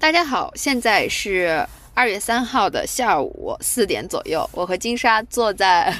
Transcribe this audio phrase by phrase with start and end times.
[0.00, 5.92] 大家好，现在是二月三号的下午四点左右，我和金莎坐在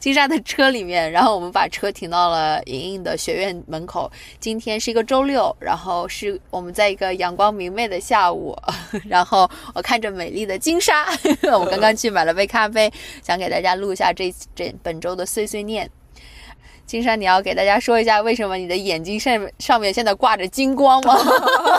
[0.00, 4.10] 金莎的车里面，然后我们把车停到了莹莹的学院门口。
[4.40, 8.58] 今天是一个周六，然后是我们在一个阳光明媚的下午，
[9.06, 11.06] 然后我看着美丽的金莎，
[11.56, 12.92] 我刚刚去买了杯咖啡，
[13.22, 15.88] 想给大家录一下这这本周的碎碎念。
[16.86, 21.16] 金山，你要给大家说一下，为什么你的眼睛上上面现在挂着金光吗？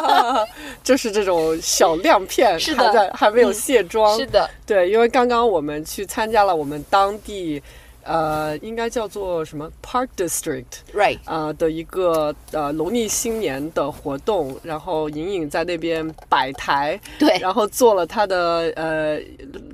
[0.83, 4.17] 就是这种小亮片，是的还在还没有卸妆。
[4.17, 7.61] 是的，对，因为刚刚我们去参加了我们当地，
[8.05, 17.37] 呃，应该叫做什么？Park District，right，呃的一个呃农历新年的活动，然后隐隐在那边摆台，对。
[17.39, 19.19] 然后做了他的呃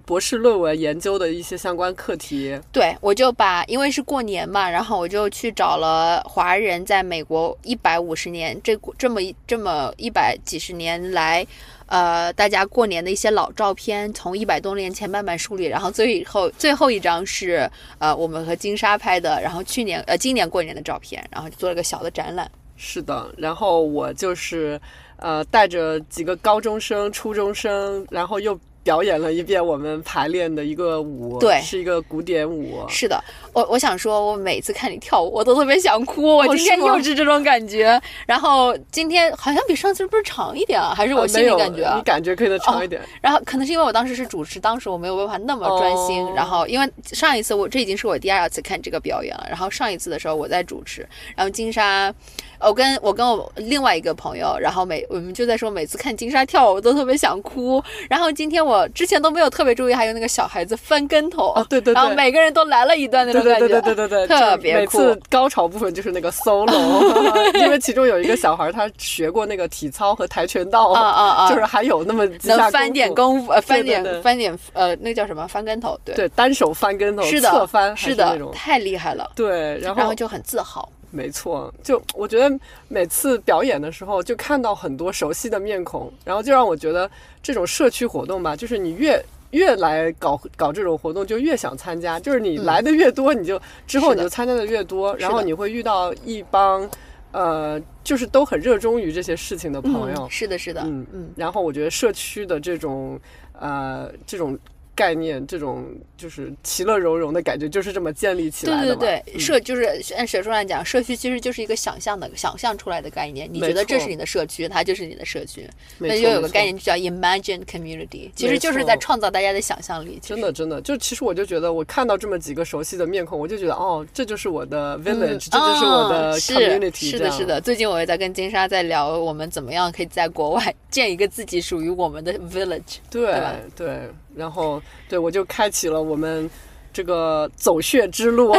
[0.06, 2.58] 博士论文研究的一些相关课题。
[2.72, 11.46] 对，我就把因为是过年嘛，然后我就去找了华人在美国一百五十年这这么一这么一百几十年来，
[11.92, 22.50] 呃，大家过年的一些老照片，从一百多年前慢慢梳理，然后最后最后一张是呃我们和金沙拍的，然后去年呃今年过年的照片，然后做了个小的展览。
[22.78, 24.80] 是的，然后我就是
[25.18, 32.84] 呃带着几个高中生、初中生，然后又表演了一遍我们排练的一个舞，对是一个古典舞。
[32.88, 36.38] 是的，我我想说，我每次看你跳舞，我都特别想哭。
[36.38, 40.94] 我哦今天又是这种感觉，然后今天好像比上次不是长一点啊？
[40.96, 41.96] 还是我心里感觉啊？
[41.96, 43.02] 你感觉可以的长一点。
[43.22, 46.26] 然后可能是因为我当时是主持，当时我没有办法那么专心。
[46.26, 52.14] 哦然后因为上一次我这已经是我第二次看这个表演了，然后上一次的时候我在主持，然后金莎，
[52.60, 57.84] 我跟我跟我另外一个朋友，然后每我们就在说每次看金莎跳舞我都特别想哭。
[58.10, 61.94] 然后今天我之前都没有特别注意，还有那个小孩子翻跟头，哦对对对。
[61.94, 64.98] 然后每个人都来了一段那对对种感觉，对对对对对，特别酷。
[64.98, 66.72] 次高潮部分就是那个 solo，
[67.60, 71.50] 因为其中有一个小孩他学过那个体操和跆拳道， 啊啊啊。
[71.50, 75.48] 就是还有那么能翻点功夫，呃，翻点翻点呃，那叫什么？
[75.48, 76.00] 翻跟头？
[76.06, 78.52] 对，对，单手翻跟头，是的，侧翻是的，那种。
[78.54, 79.32] 太厉害了。
[79.36, 80.88] 对，然后然后就很自豪。
[81.12, 87.10] 没错，就我觉得每次表演的时候，就看到很多熟悉的面孔，然后就让我觉得
[87.44, 92.20] 这种社区活动吧，就是你越越来搞搞这种活动，就越想参加。
[92.20, 96.90] 就是你来的越多，你就之后你就参加的越多，然后你会遇到一帮
[97.34, 100.30] 呃，就是都很热衷于这些事情的朋友嗯，。
[100.30, 103.20] 是的，是的，嗯嗯，然后我觉得社区的这种
[103.60, 104.58] 呃这种
[104.96, 105.86] 概念，这种
[106.18, 108.96] 就是其乐融融的感觉，就是这么建立起来的嘛。
[108.96, 109.84] 对对对，嗯社就是
[110.16, 113.50] 按学术来讲，社区其实就是一个想象的、想象出来的概念。
[113.52, 115.68] 你觉得这是你的社区，它就是你的社区。
[115.98, 120.20] 那就有个概念，就叫 imagine community，其实就是在创造大家的想象力。
[120.22, 127.62] 真的，真的，就其实我就觉得，我看到这么几个熟悉的面孔，我就觉得，哦，这就是我的 village，、这就是我的 community，、是的，是的。
[127.62, 132.98] 最近我也在跟金莎在聊，我们怎么样可以在国外建一个自己属于我们的 village。
[133.10, 136.50] 对对吧对，然后对我就开启了我们
[136.94, 138.54] 这个走穴之路，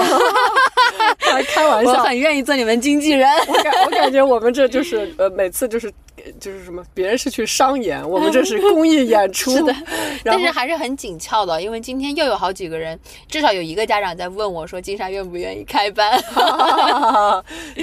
[1.19, 3.28] 开开玩笑，我很愿意做你们经纪人。
[3.49, 5.93] 我感我感觉我们这就是呃，每次就是
[6.38, 9.75] 就是什么，别人是去商演，我们这是 公益演出，是的，
[10.25, 16.22] 但是还是很紧俏的，因为今天又有好几个人，至少有一个家长在问我说，金莎愿不愿意开班？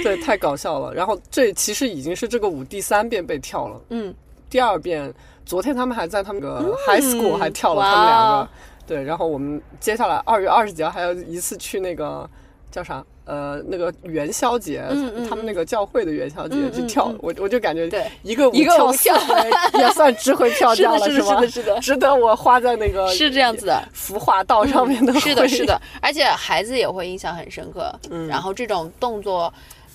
[0.02, 0.92] 对，太搞笑了。
[0.94, 4.14] 然后这其实已经是这个舞第三遍被跳了，嗯，
[4.48, 5.12] 第二遍，
[5.50, 8.48] 昨天他们还在他们那个 high school 还跳了他们两个，
[8.86, 12.30] 对，然后我们接下来二月二十几号还有一次去那个
[12.70, 13.04] 叫啥？
[13.24, 18.08] 呃，那个元宵节，嗯嗯他们那个教会的元宵节嗯去跳，我我就感觉对。
[18.22, 19.50] 一个舞一个舞四回
[19.80, 21.40] 也算值回票价了，是的是的吗？
[21.40, 21.80] 是的是的。
[21.80, 23.82] 值得我花在那个是这样子的。
[23.92, 27.92] 服化道上面的、是的，是，的，而且孩子也会印象很深刻。
[28.10, 28.28] 嗯。
[28.28, 29.52] 然后这种动作，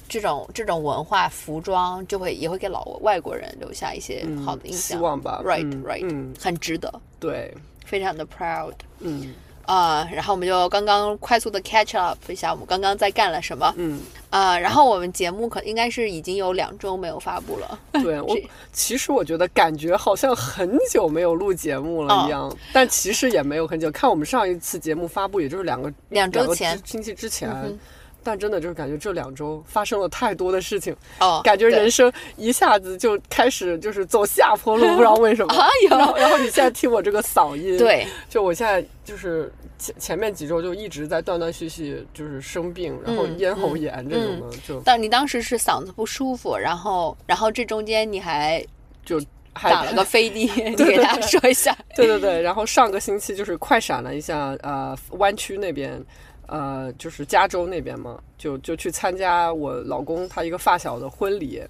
[0.07, 4.97] 这种这种文化、服装，就会也会给老外国人留下一些嗯好的印象。
[4.97, 5.41] 希望吧。
[5.45, 6.33] Right, 嗯 right，、嗯。
[6.39, 7.53] 很值得，对，
[7.85, 9.33] 非常的 proud 嗯。
[9.67, 13.73] 啊、然后我们就刚刚快速的 catch up 一下，我们刚刚在干了什么。
[13.77, 13.99] 嗯，
[14.29, 17.79] 啊、然后我们节目可应该是已经有两周没有发布了。
[17.93, 18.37] 对 我
[18.71, 23.89] 其实我觉得感觉好像很久没有录节目了一样，但其实也没有很久。
[23.89, 26.79] 看我们上一次节目发布，也就是两个两周个前。
[26.85, 27.49] 星期之前。
[28.25, 35.53] 但真的就是感觉这两周发生了太多的事情，哦，感觉人生一下子就开始就是走下坡路，不知道为什么。
[35.55, 48.65] 哎呦 然后，然后你现在听我这个嗓音，，对，就我现在就是前前面几周就一直在断断续续就是生病，然后嗯咽喉炎这种的，就但你当时是嗓子不舒服，然后然后这中间你还
[49.05, 49.21] 就
[49.53, 50.35] 还打了个飞的，
[50.71, 51.75] 你给大家说一下。
[51.95, 56.03] 对对对，然后上个星期就是快闪了一下，呃，湾区那边，
[56.47, 61.61] 呃，就是加州那边嘛，就就去参加我老公他一个发小的婚礼，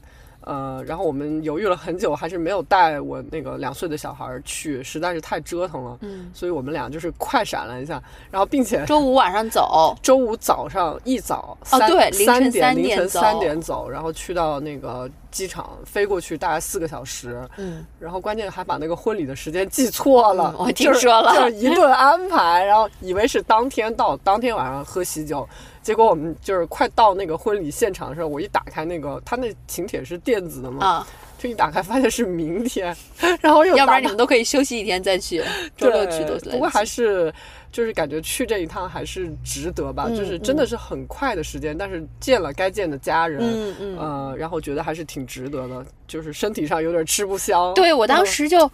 [0.46, 5.98] 呃，然后我们犹豫了很久，还是没有带我那个两岁的小孩去，实在是太折腾了。
[6.02, 17.48] 嗯，所以我们俩就是快闪了一下，然后并且周五晚上走，周五早上一早哦三对凌晨三点凌晨三点走，然后去到那个机场飞过去，大概四个小时。
[17.58, 25.48] 嗯，然后关键还把那个婚礼的时间记错了，嗯我听就是说了就是一顿安排，然后以为是当天到，当天晚上喝喜酒，
[25.86, 32.98] 结果我们就是快到那个婚礼现场的时候，我一打开那个，他那请帖是电子的嘛，啊，就一打开发现是明天，
[33.40, 35.44] 然后又要不然你们都可以休息一天再去，
[35.78, 37.32] 周六去都 对，不过还是
[37.72, 47.72] 就是感觉去这一趟还是值得吧，嗯就是真的是很快的时间，但是见了该见的家人，嗯嗯呃，然后觉得还是挺值得的，就是身体上有点吃不消。
[47.74, 48.68] 对我当嗯时就。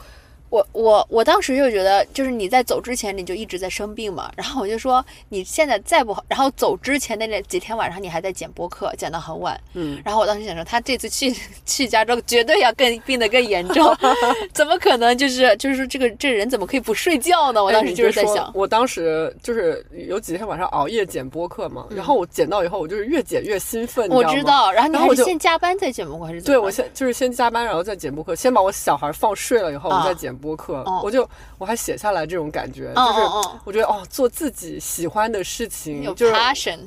[0.52, 11.34] 我我我当时就觉得，就是你在走之前你就一直在生病嘛，然后我就说你现在再不好，然后走之前那几天晚上你还在剪播客，剪到很晚，嗯，然后我当时想说，他这次去
[11.66, 13.96] 去加州绝对要更病得更严重，
[14.54, 17.64] 怎么可能就是就是说这个这人怎么可以不睡觉呢？
[17.64, 26.58] 我哎当时就是在想，我当时就是有几天晚上熬夜剪播客嘛，然后我剪到以后，我就是越剪越兴奋，我知道，然后你还是先加班再剪播客还是怎对？
[26.58, 30.82] 我先就是先加班，然后再剪播客，先把我小孩放睡了以后，啊我再剪播客。
[30.82, 31.28] 哦我就
[31.60, 36.34] 我还写下来这种感觉，哦就是我觉得哦，做自己喜欢的事情，有就是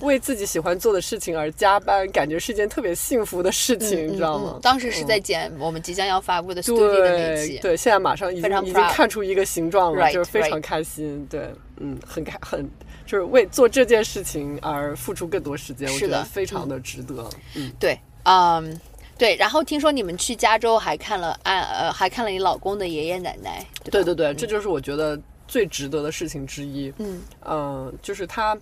[0.01, 4.61] 为自己喜欢做的事情而加班，感觉是一件特别幸福的事情，你知道吗嗯？
[4.61, 11.27] 当时是在剪我们即将要发布的 studio 的那期，对对，现在马上已经已经看出一个形状了 Right，就是非常开心。
[11.31, 12.69] 对，嗯，很开很
[13.07, 17.29] 就是为做这件事情而付出更多时间，我觉得非常的值得。
[17.55, 18.81] 嗯，对，嗯，
[19.19, 19.37] 对。
[19.37, 26.93] 然后听说你们去加州还看了啊呃，还看了你老公的爷爷奶奶，对对对，这就是我觉得最值得的事情之一。
[26.99, 28.57] 嗯嗯，就是他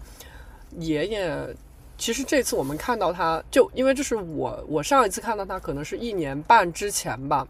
[0.79, 1.57] 爷爷。
[1.99, 7.47] 其实这次我们看到他，就因为这是我我上一次看到他，可能是一年半之前吧，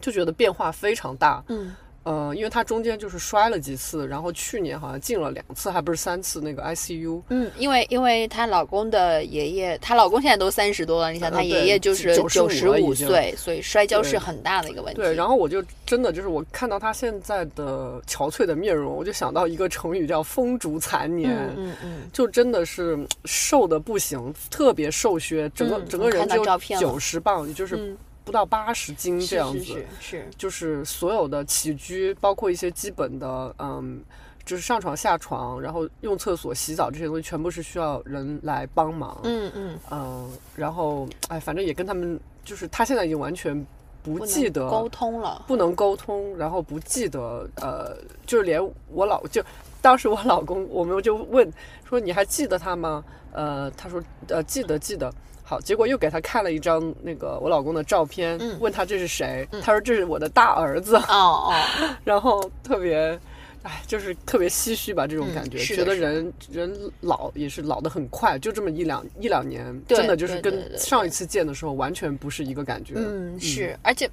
[0.00, 1.42] 就觉得变化非常大。
[1.48, 7.22] 嗯呃，因为他中间就是摔了几次，然后去年好像进了两次，还不是三次那个 ICU。
[7.28, 15.00] 嗯，因为因为她老公的爷爷，她老公现在都三十多了，你想她嗯对爷爷就是九十五岁，所以摔跤是很大的一个问题。
[15.00, 21.30] 对，然后我就真的就是我看到她现在的憔悴的面容，我就想到一个成语叫“风烛残年”。
[21.56, 29.84] 嗯嗯嗯，就真的是嗯瘦的不行，特别瘦削，整个、嗯整个人只有到照片了九十磅，也就是嗯不到八十斤这样子。
[30.00, 34.02] 是就是所有的起居，包括一些基本的，嗯，
[34.44, 39.18] 就是上床下床，然后用厕所、洗澡这些东西，全部是需要人来帮忙。
[39.24, 43.54] 嗯嗯，嗯，然后哎，反正也跟他们，就是他现在已经完全
[44.02, 45.44] 不不记得能沟通了。
[45.46, 47.96] 不能沟通，然后不记得，呃，
[48.26, 49.42] 就是连我老就
[49.80, 51.52] 当时我老公，我们就问
[51.84, 53.04] 说你还记得他吗？
[53.32, 55.12] 呃，他说呃记得记得。
[55.52, 58.56] 好，结果又给他看了一张那个我老公的照片，嗯。
[58.58, 61.52] 问他这是谁，他说这是我的大儿子，哦哦，
[62.04, 63.18] 然后特别。
[63.62, 72.94] 哎，就是特别唏嘘吧，这种嗯感觉，觉得人人老也是老的很快，就这么一两一两年，真的就是跟上一次见的时候完全不是一个感觉。
[72.96, 74.08] 嗯，是，而且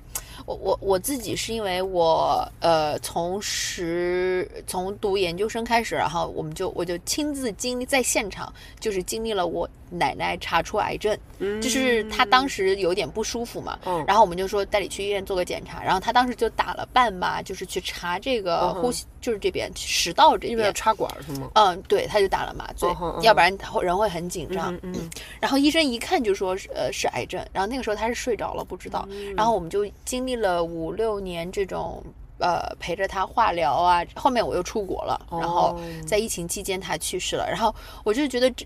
[0.46, 11.18] 我我我自己是因为我呃从十从读研究生开始，然后我们就我就亲自经历在现场，就是经历了我奶奶查出癌症，
[11.60, 20.74] 就是她当时有点不舒服嘛，嗯然后我们就说带你去医院做个检查，然后她当时就打了半麻，就是去查这个呼吸，就是这边食道这边。
[20.74, 21.50] 插管是吗？
[21.56, 22.90] 嗯，对，他就打了麻醉
[23.22, 24.78] 要不然他会人会很紧张。
[24.84, 32.04] 嗯然后医生一看就说是呃是癌症，然后那个时候他是睡着了不知道，嗯然后我们就经历了五六年这种。
[32.42, 38.66] 呃，陪着他化疗啊，后面我又出国了，然后哦在疫情期间他去世了，然后我就觉得这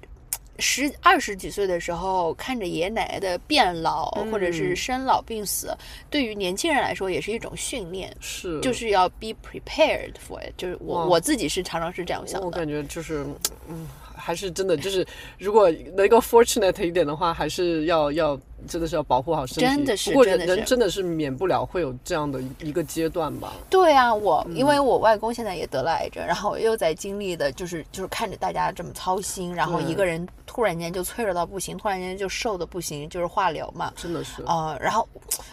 [0.60, 4.76] 十二十几岁的时候看着爷爷奶奶的变老、或者是嗯。
[4.76, 5.76] 生老病死，
[6.10, 12.46] 对于年轻人来说也是一种训练，是，就是要 be prepared for it，就是我我自己是常常是这样想的。
[12.46, 13.26] 我感觉就是，
[13.68, 15.06] 嗯，还是真的就是，
[15.38, 19.62] 如果能够 fortunate 一点的话，还是要要真的是要保护好身体。
[19.62, 23.54] 真的是不过真的是人人真的是免不了会有这样的一个阶段吧。
[23.70, 33.92] 对啊，我因嗯为我外公现在也得了癌症，然后我又在经历的就是就是看着大家这么操心，然后一个人突然间就脆弱到不行，突然间就瘦的不行，就是化疗嘛。
[33.96, 35.08] 真的是，呃，然后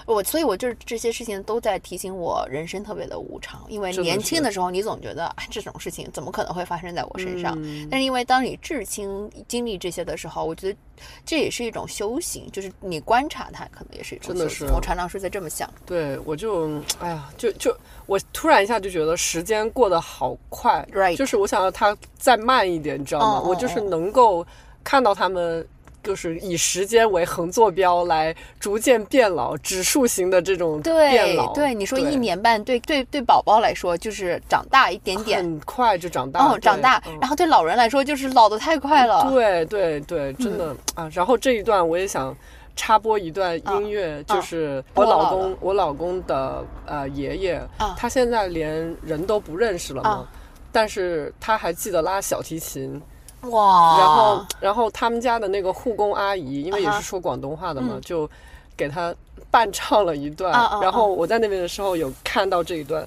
[0.06, 3.64] 我，所以我就是这些事情都在提醒我，人生特别的无常。
[3.68, 7.56] 因为年轻的时候，你总觉得哎，这种事情怎么可能会发生在我身上？
[7.62, 10.78] 嗯但是因为当你至亲经历这些的时候，我觉得
[11.24, 14.68] 这也是一种修行，就是你观察它，可能也是一种真的修行。
[14.68, 15.68] 是我常常是在这么想。
[15.86, 17.76] 对我就，哎呀，就就
[18.06, 23.40] 我突然一下就觉得时间过得好快 Right 就是我想要它再慢一点，你知道吗？
[23.40, 24.46] 我就是嗯能够
[24.82, 25.66] 看到他们
[26.02, 31.52] 就是以时间为横坐标来逐渐变老，指数型的这种变对老。
[31.52, 39.30] 对，你说一年半，对对对，宝宝来说就是长大一点点，很快就长大，哦，长大，然后对老人来说就是老的太快了。
[39.30, 41.10] 对对对，真嗯的、啊。
[41.12, 42.34] 然后这一段我也想
[42.74, 50.28] 插播一段音乐，啊就是我我老公我老公的呃爷爷，啊他现在连人都不认识了嘛，啊
[50.72, 53.00] 但是他还记得拉小提琴。
[53.42, 58.28] 哇，然后然后他们家的那个护工阿姨，因为也是说广东话的嘛，嗯就
[58.76, 59.14] 给他
[59.50, 60.52] 伴唱了一段。
[60.82, 63.06] 然后我在那边的时候有看到这一段，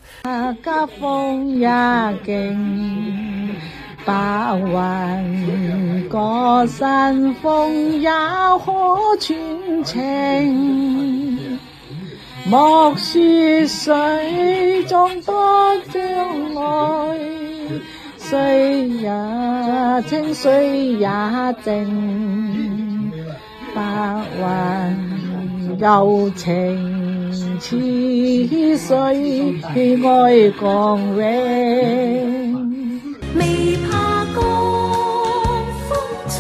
[0.63, 1.67] 家風也
[2.25, 3.55] 勁，
[4.05, 8.71] 白雲過山峰也可
[9.19, 11.59] 傳情。
[12.45, 15.33] 莫說水中多
[15.93, 16.03] 將
[16.53, 17.17] 來，
[18.29, 19.11] 水也
[20.07, 21.07] 清，水也
[21.63, 23.11] 静，
[23.75, 23.81] 白
[24.39, 29.67] 云柔情似水爱
[30.59, 31.21] 共永。
[33.35, 33.41] 未
[33.89, 33.91] 怕
[34.33, 34.35] 江
[35.87, 35.91] 风
[36.29, 36.33] 吹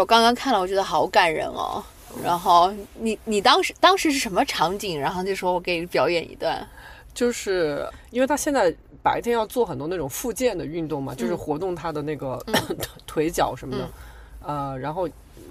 [0.00, 1.82] 我刚刚看了，我觉得好感人哦。
[2.24, 4.98] 然后你你当时当时是什么场景？
[4.98, 6.66] 然后就说我给你表演一段。
[7.12, 12.40] 就是因为他现在白天要做很多那种复健的运动嘛，就是活动他的那个、
[13.04, 13.88] 腿脚什么的，
[14.46, 15.08] 呃，然后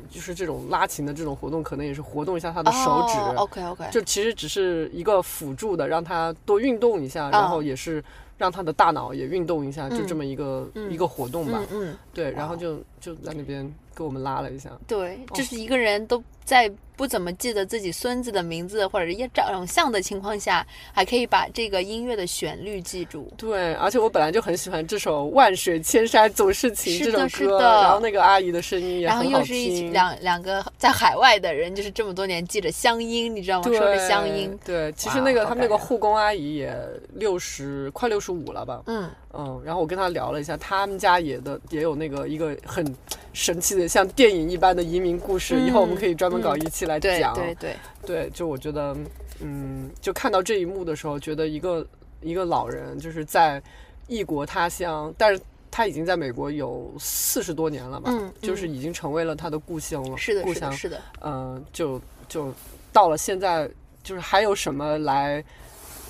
[0.10, 3.38] 就是这种拉琴的这种活动，可能也是活动一下他的手指。
[3.38, 8.02] OK OK，就其实只是一个辅助的，让他多运动一下，然后也是
[8.38, 11.92] 让他的大脑也运动一下，就这么一个、一个活动吧嗯。
[11.92, 14.72] 嗯，对，然后就就在那边给我们拉了一下。
[14.88, 23.32] 对，就是一个人都在不怎么记得自己孙子的名字或者是长相的情况下，还可以把这个音乐的旋律记住。
[23.38, 29.90] 对，而且我本来就很喜欢这首《万水千山总是情》这首歌，是的然后那个阿姨的声音也然后又是一起。
[29.92, 33.64] 两两个在海外的人，就是这么多年记着乡音，你知道吗？
[33.66, 36.76] 说着乡音，对，其实那个他们那个护工阿姨也
[37.14, 38.82] 六十快六十五了吧？
[38.88, 42.84] 嗯，嗯，然后我跟她聊了一下，他们家也的也有那个一个很
[43.32, 47.34] 神奇的像电影一般的移民故事，以后我们可以专门搞一期来讲。
[47.34, 48.96] 对对，对，就我觉得，
[49.40, 51.86] 嗯，就看到这一幕的时候，觉得一个
[52.22, 53.62] 一个老人就是在
[54.08, 55.42] 异国他乡，但是
[55.72, 62.54] 他已经在美国有四十多年了吧，嗯就是已经成为了他的故乡了，是的，故乡是的，，是的，嗯，就就
[62.92, 63.70] 到了现在，
[64.02, 65.44] 就是还有什么来，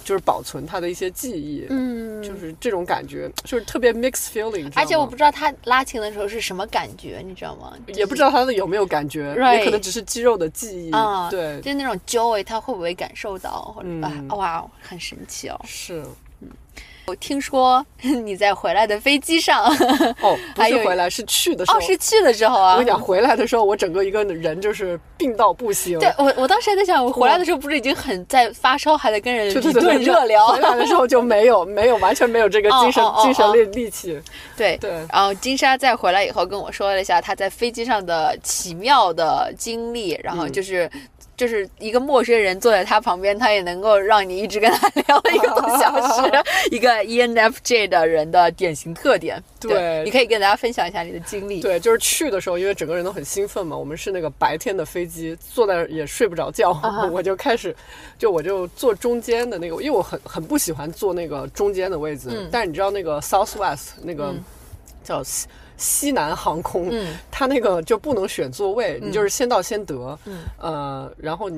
[0.09, 7.73] 就是保存他的一些记忆，嗯，就是这种感觉，就是特别 mixed feeling，而且我不知道他拉琴的时候是什么感觉，你知道吗？
[7.93, 13.71] 也不知道他的有没有感觉也可能只是肌肉的记忆，啊，对，就是那种 joy，他会不会感受到？
[13.75, 13.89] 或者、
[14.35, 15.61] 哇，很神奇哦！
[15.63, 16.03] 是
[17.09, 17.83] 我听说
[18.23, 19.65] 你在回来的飞机上，
[20.21, 22.73] 哦， 不是回来是去的时候，哦，是去的时候啊。
[22.73, 30.59] 我跟你讲，回来的时候我整个一个人就是病到不行，对我，我当时还在想，我回来的时候不是已经很在发烧，还在跟人理对对对对，论热聊回。
[30.59, 34.19] 来的时候就没有没有完全没有这个 精神哦哦哦精神哦力力气，
[34.55, 40.89] 对对然后金莎在回来以后跟我说了一下她在飞机上的奇妙的经历，然后嗯就是。
[41.39, 49.41] 就是一个陌生人坐在他旁边，他也能够让你一直跟他聊一个多小时， 一个 E ENFJ 的人的典型特点。
[49.57, 50.03] 对。
[50.03, 51.61] 你可以跟大家分享一下你的经历。
[51.61, 56.77] 对，就是去的时候，因为整个人都很兴奋嘛，我们是那个白天的飞机，坐在也睡不着觉，
[57.09, 57.73] 我就开始，
[58.17, 62.49] 就我就坐中间的那个，因为我很很不喜欢坐那个中间的位置，嗯。
[62.51, 64.43] 但是你知道那个 Southwest 那个、嗯。
[65.01, 65.23] 叫
[65.79, 67.17] 西西南航空，嗯。
[67.31, 70.43] 它那个就不能选座位，你就是先到先得，嗯。
[70.57, 71.49] 呃，然后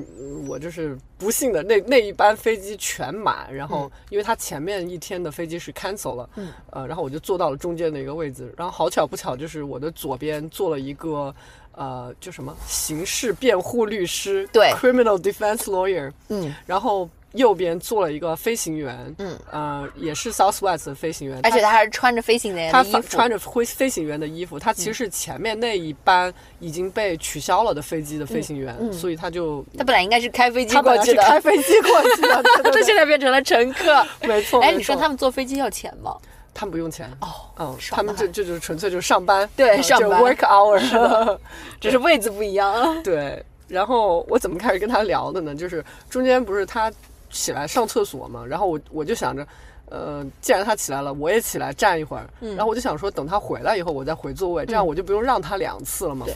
[0.46, 6.52] 我就是不幸的那那一班飞机全满，然后因为它前面一天的飞机是 cancel 了，嗯。
[6.70, 11.34] 呃，然后我就坐到了中间的一个位置，然后好巧不巧就是我的左边坐了一个。
[11.74, 12.54] 呃，就什么？
[12.66, 34.06] 刑事辩护律师，对，criminal defense lawyer，嗯，然后右边坐了一个飞行员，嗯，呃，也是 Southwest 的飞行员，而且他还是穿着飞行员他的衣服，穿穿着飞飞行员的衣服，他其实是前面那一班已经被取消了的飞机的飞行员，嗯所以他就他本来应该是开飞机过去的，开飞机过去的， 他现在变成了乘客。
[34.28, 34.60] 没错。
[34.62, 36.16] 哎，你说他们坐飞机要钱吗？
[36.54, 41.38] 他们不用钱哦嗯，他们这这就是纯粹就是上班，对呃就上班 work hour，
[41.80, 43.02] 只是位子不一样。
[43.02, 43.42] 对。
[43.68, 45.54] 然后我怎么开始跟他聊的呢？
[45.54, 46.92] 就是中间不是他
[47.32, 49.44] 起来上厕所嘛，然后我我就想着。
[49.90, 52.26] 呃，既然他起来了，我也起来站一会儿。
[52.40, 56.24] 嗯然后我就想说，等他回来以后，我再回座位，这样我就不用让他两次了嘛。
[56.24, 56.34] 对。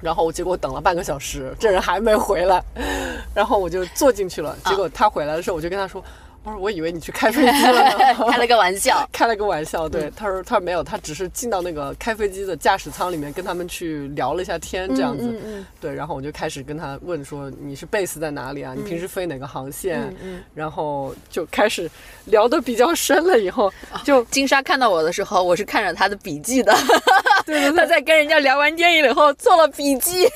[0.00, 2.60] 然后我结果等了半个小时，这人还没回来，
[3.32, 4.56] 然后我就坐进去了。
[4.64, 6.02] 结果他回来的时候，我就跟他说
[6.42, 7.98] ：“我说我以为你去开飞机了呢。
[8.30, 9.06] ”开了个玩笑。
[9.12, 18.72] 开了个玩笑，对，他说他说没有，他只是进到那个开飞机的驾驶舱里面，跟他们去聊了一下天，这样子，嗯嗯对，然后我就开始跟他问说你是 base 在哪里啊？
[18.74, 20.00] 你平时飞哪个航线？
[20.00, 21.90] 嗯嗯然后就开始
[22.24, 23.70] 聊的比较深了，以后
[24.02, 26.74] 就金莎看到我的时候，我是看着他的笔记的。
[27.44, 30.26] 对对他在跟人家聊完电影以后做了笔记。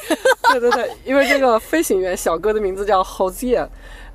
[0.51, 3.67] 对对对，因为这个飞行员小哥的名字叫 Jose，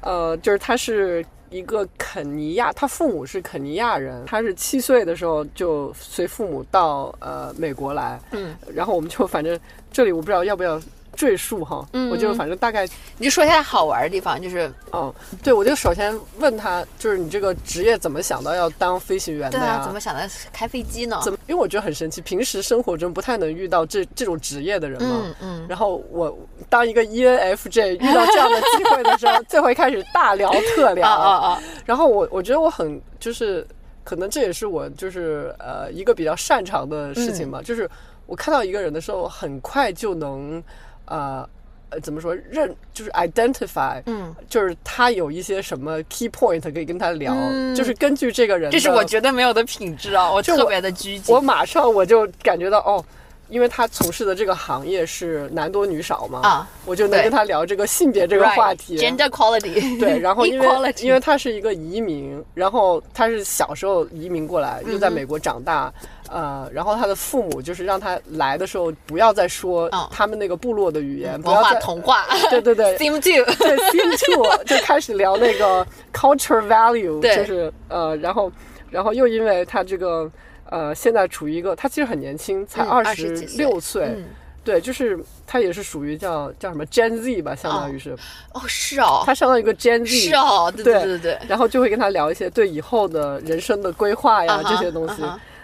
[0.01, 1.25] 呃，就是他是。
[1.49, 9.59] 一个肯尼亚，他父母是肯尼亚人，他是七岁的时候就随父母到呃美国来，嗯，然后我们就反正
[9.91, 10.79] 这里我不知道要不要
[11.19, 19.65] 赘述哈，嗯我就反正大概你就说一下好玩的地方，就是嗯，对，我就首先问他，就是你这个职业怎么想到要当飞行员的呀？
[19.65, 20.21] 对啊，怎么想到
[20.53, 21.19] 开飞机呢？
[21.21, 21.37] 怎么？
[21.45, 25.21] 因为我觉得很神奇，平时生活中不太能遇到这这种职业的人嘛。
[25.25, 26.35] 嗯嗯然后我
[26.69, 31.05] 当一个 E ENFJ 遇到这样的机会的时候， 就会开始大聊特聊。
[31.05, 31.61] 啊啊啊！
[31.85, 33.67] 然后我我觉得我很就是，
[34.05, 37.87] 可能这也是我就是呃一个比较擅长的事情吧，就是
[38.25, 40.63] 我看到一个人的时候，很快就能
[41.09, 41.49] 呃
[41.89, 50.31] 呃怎么说认就是 identify，嗯，就是他有一些什么 key point 可以跟他聊，嗯就是根据这个人，这是我绝对没有的品质啊！
[50.31, 51.35] 我特别的拘谨。
[51.35, 53.03] 我马上我就感觉到哦。
[53.51, 58.95] 因为他从事的这个行业是男多女少嘛，啊，我就能跟他聊这个性别这个话题。
[58.99, 65.91] gender quality，对， 然后因为 Equality 因为他是一个移民，然后他是小时候移民过来，又在美国长大，
[66.31, 70.07] 呃，然后他的父母就是让他来的时候不要再说嗯。
[70.11, 72.95] 他们那个部落的语言，不要再同化对对 对。
[72.97, 77.35] 对 theme two 就开始聊那个 culture value，对。
[77.37, 78.51] 就是呃，然后
[78.89, 80.29] 然后又因为他这个
[80.69, 84.25] 呃现在处于一个他其实很年轻，才嗯二20十六岁，嗯。
[84.61, 88.15] 对，就是他也是属于叫叫什么 Gen Z 吧，相当于是、
[88.53, 90.93] 哦，是哦，他相当于一个 Gen Z，是哦，对对。
[90.93, 95.23] 对对对，然后就会跟他聊一些对以后的人生的规划呀、这些东西。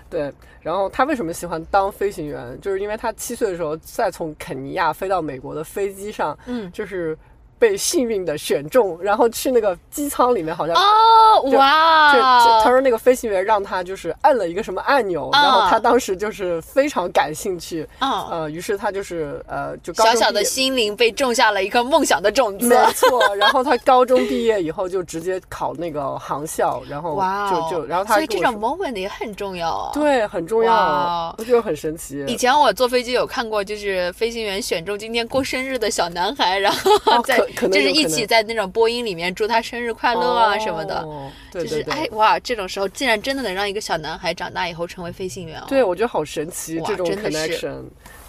[0.10, 0.32] 对，
[0.66, 2.60] 然后他为什么喜欢当飞行员？
[2.60, 7.16] 就是因为他七岁的时候，再从肯尼亚飞到美国的飞机上，嗯就是
[7.58, 22.76] 被幸运的选中，然后去那个机舱里面，好像哦，就就哇，他说那个飞行员让他就是按了一个什么按钮，啊然后他当时就是非常感兴趣，嗯，呃，于是他就是呃就小小的心灵被种下了一颗梦想的种子没。
[22.94, 29.92] 错，然后他高中毕业以后就直接考那个航校，然后就就然后他所以这种 moment 也很重要啊。。
[29.94, 32.24] 对很重要哦，我觉得很神奇。
[32.28, 41.00] 以前我坐飞机有看过，就是飞行员选中今天过生日的小男孩，然后哦 在、可可能就是一起在那种播音里面祝他生日快乐啊什么的。
[41.02, 41.94] 哦对就是对对。
[41.94, 45.66] 哎哇，这种时候竟然真的能让一个小男孩长大以后成为飞行员哦。
[45.68, 47.84] 对，我觉得好神奇这种 connection。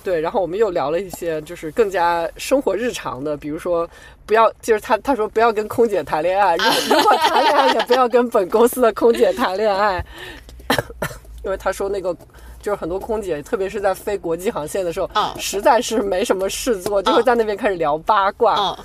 [0.04, 3.88] 对，然后我们又聊了一些就是更加生活日常的，比如说
[4.24, 6.62] 不要，就是他他说不要跟空姐谈恋爱，如
[6.94, 10.04] 果如果谈恋爱也不要跟本公司的空姐谈恋爱，
[11.44, 12.14] 因为他说那个
[12.62, 18.54] 就是很多空姐，特别是在飞国际航线的时候，嗯实在是没什么事做，就会嗯在那边开始聊八卦。
[18.60, 18.78] 嗯，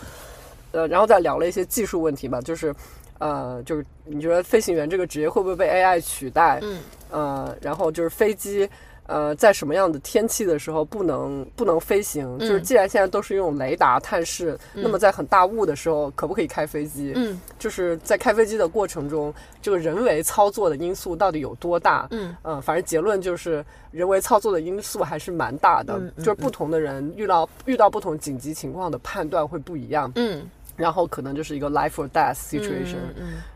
[0.72, 2.74] 呃，然后再聊了一些技术问题吧，就是，
[3.20, 6.60] 呃，就是你觉得飞行员这个职业会不会被 AI 取代？
[6.64, 6.80] 嗯，
[7.12, 8.70] 呃，然后就是飞机，
[9.08, 12.40] 呃，在什么样的天气的时候不能不能飞行？
[12.40, 17.12] 就是嗯既然现在都是用雷达探视，那么在很大雾的时候可不可以开飞机？
[17.16, 22.08] 嗯，就是在开飞机的过程中，这个人为操作的因素到底有多大？
[22.12, 30.10] 嗯，呃，反正结论就是人为操作的因素还是蛮大的，就是不同的人遇到遇到不同紧急情况的判断会不一样。
[30.16, 32.98] 嗯然后可能就是一个 life or death situation，、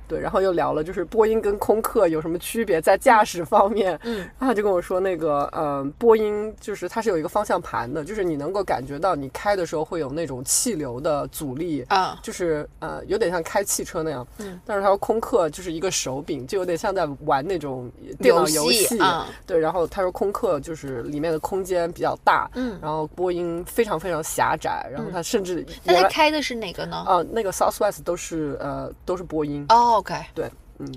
[0.08, 4.18] 对，然后又聊了就是波音跟空客有什么区别在驾驶方面，嗯。
[4.18, 12.20] 然后他就跟我说那个，嗯、波音就是它是有一个方向盘的，就是你能够感觉到你开的时候会有那种气流的阻力，啊。
[12.22, 19.28] 就是呃有点像开汽车那样，嗯，但是他说空客就是一个手柄，就有点像在玩那种电脑游戏，啊。
[19.46, 26.98] 对，然后他说空客就是里面的空间比较大，嗯，然后波音非常非常狭窄，然后它甚至那他开的是哪个呢？
[26.98, 30.92] 啊、那个 Southwest 都是呃都是波音，哦，OK，对，嗯，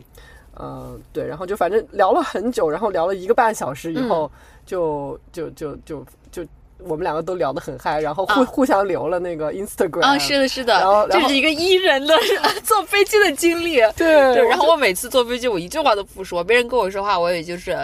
[0.54, 4.30] 呃对，然后就反正聊了很久，然后聊了一个半小时以后，
[4.66, 6.46] 就就就就就
[6.80, 12.14] 我们两个都聊得很嗨，然后互、啊互相留了那个 Instagram 啊，是的，是的然后，这是一个伊人的
[12.62, 13.76] 坐飞机的经历。
[13.96, 17.76] 对对，然后我每次坐飞机，我一句话都不说，别人跟我说话，我也就是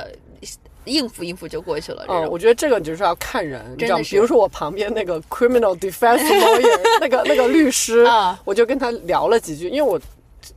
[0.85, 2.05] 应付应付就过去了。
[2.09, 4.03] 嗯，我觉得这个就是要看人，你知道吗？
[4.03, 9.99] 真的比如说我旁边那个 criminal defense lawyer 那个那个律师，啊我就跟他聊了几句，因为我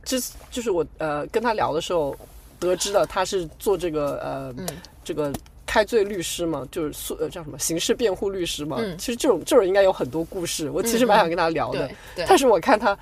[0.04, 0.20] 之
[0.50, 2.16] 就是我呃跟他聊的时候
[2.58, 4.66] 得知的他是做这个呃、嗯
[5.04, 5.32] 这个
[5.66, 8.78] 开罪律师嘛，就是诉呃叫什么刑事辩护律师嘛。
[8.80, 11.90] 嗯其实这种这种应该有很多故事，我其实蛮想跟他聊的，
[12.26, 12.96] 但是我看他。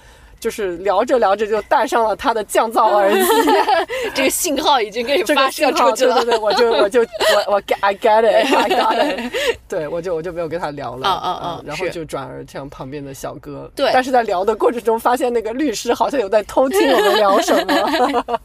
[0.46, 3.20] 就是聊着聊着就带上了他的降噪耳机，
[4.14, 6.24] 这个信号已经给你这发射出去了。
[6.24, 9.32] 对对对，我就我就我我 get I get it I got it，
[9.68, 18.38] 对我就我就没有跟他聊了，嗯嗯嗯然后就转而向旁边的小哥，对但是在聊的过程中，发现那个律师好像有在偷听我们聊什么，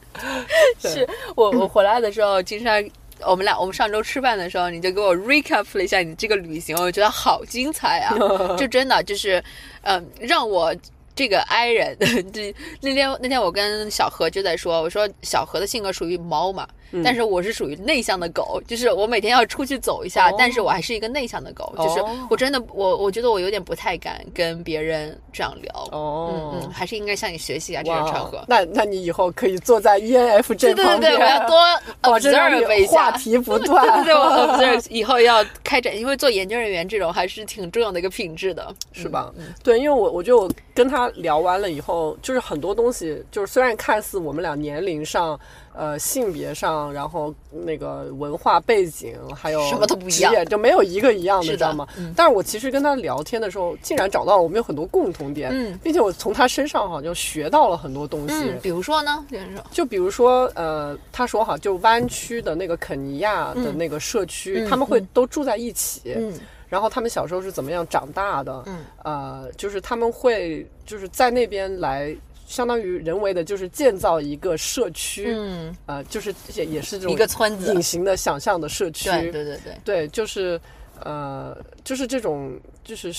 [0.82, 2.84] 对是我我回来的时候，金山。
[3.24, 8.18] 我们俩，我们上周吃饭的时候，你就给我 recap 了一下你这个旅行，我觉得好精彩啊！
[8.58, 9.44] 就真的就是，
[9.84, 10.74] 嗯、让我
[11.15, 11.97] 这个 i 人，
[12.32, 17.01] 这那天那天我跟小何就在说，我说小何的性格属于猫嘛，嗯。
[17.04, 20.36] 但是我是属于内向的狗，就是我每天要出去走一下，哦。
[20.38, 26.51] 但是我还是一个内向的狗，就是哦我真的我我觉得我有点不太敢跟别人这样聊，哦。
[26.54, 28.43] 嗯嗯，还是应该向你学习啊，这种场合。
[28.47, 31.58] 那那你以后可以坐在 ENF 对这旁边，对对对，我要 多
[32.01, 33.12] observe 一下。
[33.12, 33.12] 话。
[33.17, 34.21] 题不对断， 对对，我
[34.58, 39.32] observe 以后要开展，因为做研究人员这种还是挺重要的一个品质的，是吧？
[39.38, 39.54] 嗯。
[39.63, 45.39] 对，因为我我觉得我跟他聊完了以后，就是很多东西，就是虽然看似我们俩年龄上、
[45.74, 51.88] 呃性别上，然后那个文化背景，还有什么都不一样就没有一个一样的，是的知道吗？
[51.98, 58.34] 嗯但是我其实跟他聊天的时候，竟然找到了我们有很多共同点，嗯并且我从他身上好像学到了很多东西。
[58.36, 59.26] 嗯，比如说呢，
[59.72, 66.34] 就比如说，呃，他说哈，就湾区的那个肯尼亚的嗯那个社区，嗯他们会嗯都住在一起，嗯
[66.68, 68.64] 然后他们小时候是怎么样长大的？
[68.66, 72.16] 嗯，呃，就是他们会就是在那边来，
[72.52, 77.74] 相当于人为的，就是建造一个社区，嗯，呃，就是也也是这种一个村子。
[77.74, 80.60] 隐，形的想象的社区，对对对对，对就是
[81.00, 83.14] 呃，就是这种就是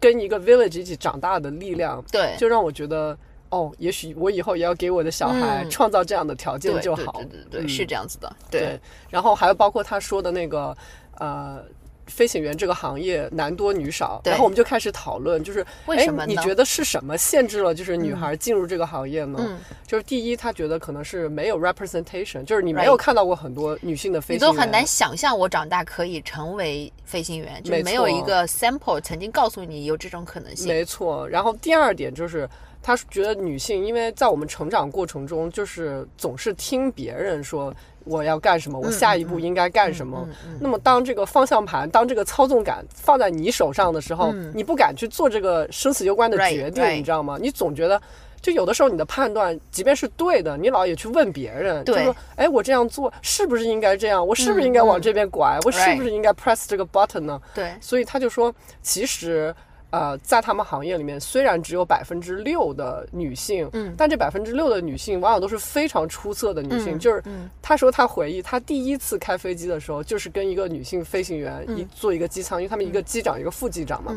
[0.00, 3.16] 跟一个 village 一起长大的力量，对，就让我觉得。
[3.50, 5.70] 哦，也许我以后也要给我的小孩嗯。
[5.70, 7.12] 创造这样的条件就好。
[7.12, 7.68] 对对对对，嗯。
[7.68, 10.76] 是这样子的，对，然后还有包括他说的那个
[11.18, 11.64] 呃。
[12.06, 16.26] 飞行员这个行业男多女少，然后我们就开始讨论，就是哎为什么，呢？
[16.26, 19.38] 你觉得是什么限制了就是女孩进入这个行业呢？
[19.40, 32.48] 嗯，就是第一，他觉得可能是没有 representation，就是你没有看到过很多女性的飞行员，你都很难想象我长大可以成为飞行员，就没没有一个 sample 曾经告诉你有这种可能性，没错，然后第二点就是，
[32.82, 40.28] 他觉得女性，因为在我们成长过程中，就是总是听别人说我要干什么，我下一步应该干什么。
[40.60, 47.38] 那么当这个方向盘，当这个操纵感放在你手上的时候，嗯你不敢去做这个生死攸关的决定你知道吗？
[47.40, 48.00] 你总觉得。
[48.42, 54.26] 就有的时候你的判断，即便是对的，你老也去问别人，就对说，哎，我这样做是不是应该这样？
[54.26, 55.58] 我是不是应该往这边拐？
[55.64, 57.40] 我是不是应该 press 这个 button 呢？
[57.54, 59.54] 对，所以他就说，其实
[59.94, 66.96] 呃，在他们行业里面，虽然只有百分之六的女性，嗯但这百分之六的女性往往都是非常出色的女性。
[66.96, 74.12] 嗯就是嗯他说他回忆，他第一次开飞机的时候，就是跟一个女性飞行员一、嗯坐一个机舱，因为他们一个机长一个副机长嘛。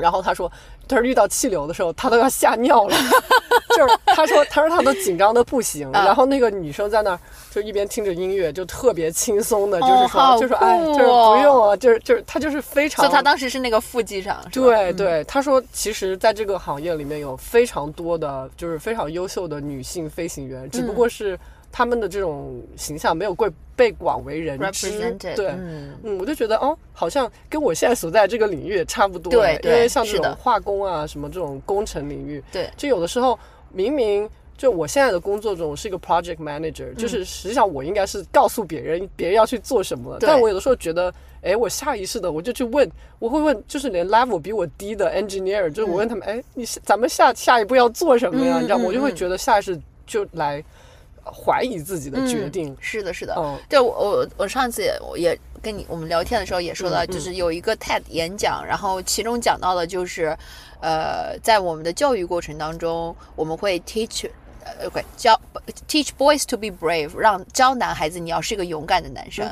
[0.00, 0.50] 嗯然后他说，
[0.88, 2.96] 他说遇到气流的时候，他都要吓尿了，
[3.76, 5.90] 就是他说，他说他都紧张的不行。
[5.92, 13.04] 啊然后那个女生在那儿就一边听着音乐，就特别轻松的，就是说，好就是哎，就是哦不用啊，就是就是他就是非常。
[13.04, 21.38] 所以他当时是那个副机长，对对，他说，其实在这个行业里面有非常多的，就是非常优秀的女性飞行员，只不嗯过是
[21.72, 25.10] 他们的这种形象没有被被广为人知。
[25.18, 25.94] 对，嗯。
[26.02, 32.68] 嗯，我就觉得哦，好像跟我现在所在这个领域也差不多对哎，因为像这种化工啊，什么这种工程领域，对。
[32.76, 33.38] 就有的时候
[33.72, 34.28] 明明
[34.58, 42.86] 就我现在的工作中，我是一个 project manager，、就是实际上我应该是告诉别人别人要去做什么，但我有的时候觉得，哎，我下意识的我就去问，
[43.18, 48.58] 我会问，就是连 level 比我低的 engineer，就是我问他们，哎、你咱们下下一步要做什么呀？
[48.58, 49.16] 嗯你知道我就会嗯。
[49.16, 50.62] 觉得下意识就来
[51.32, 52.76] 怀疑自己的决定嗯。
[52.80, 53.34] 是的，是的。
[53.36, 60.36] 嗯对我我我上次也我也跟你我们聊天的时候也说到，就是有一个 TED 演讲，然后其中讲到的就是，
[60.80, 64.28] 呃，在我们的教育过程当中，我们会 teach。
[64.64, 65.38] 呃，会教
[65.88, 69.46] teach boys to be brave，让教男孩子你要是一个勇敢的男生。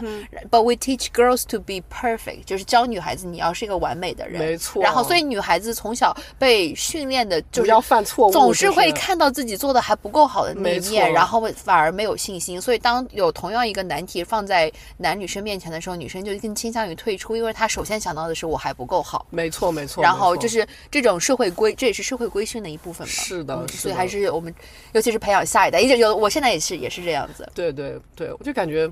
[0.50, 4.38] But 嗯 we teach girls to be perfect，就是教女孩子你要是一个完美的人。
[4.38, 12.60] 没错然后，所以女孩子从小被训练的就是要犯错误总是会看到自己做的还不够好的那一面，然后反而没有信心。
[12.60, 19.26] 所以，当有同样一个难题放在男女生面前的时候，女生就更倾向于退出，因为她首先想到的是我还不够好。
[19.30, 20.02] 没错没错。
[20.02, 23.12] 然后就是这种社会规，这也是社会规训的一部分嘛。
[23.12, 24.54] 是的所以还是我们，
[24.98, 27.48] 尤其是培养下一代，一直有，我现在也是也是这样子。
[27.54, 28.90] 对对对，我就感觉。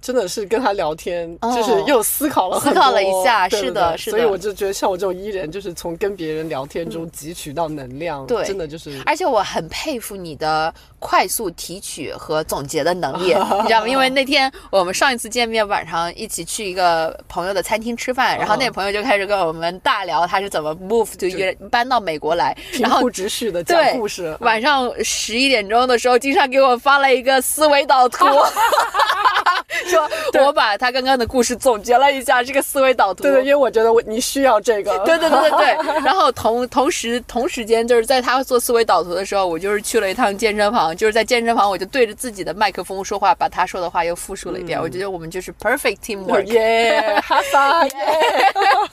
[0.00, 1.54] 真的是跟他聊天，哦。
[1.54, 2.74] 就是又思考了很多。
[2.74, 8.44] 思考了一下对是的是的所以我就觉得像我这种 E 人，就是从跟别人聊天中汲取到能量，对。
[8.44, 13.26] 真的就是而且我很佩服你的快速提取和总结的能力，
[13.62, 13.88] 你知道吗？
[13.88, 24.36] 因为那天我们上一次见面，晚上一起去一个朋友的餐厅吃饭，然后那个朋友就开始跟我们大聊他是怎么 move to 约搬到美国来，然后铺直叙的讲对故事。
[24.40, 28.24] 晚上十一点钟的时候，经常给我发了一个思维导图，
[29.88, 30.08] 说
[30.44, 33.22] 我把他刚刚的故事总结了一下，这个思维导图。
[33.22, 34.96] 对对，因为我觉得我你需要这个。
[35.04, 35.66] 对对对对对，
[36.04, 44.80] 然后同同时同时间就是在他做思维导图的时候，我就是去了一趟健身房，就是在健身房我就对着自己的麦克风说话，把他说的话又复述了一遍。
[44.80, 46.44] 我觉得我们就是 perfect teamwork。
[46.52, 47.92] 耶，哈哈耶！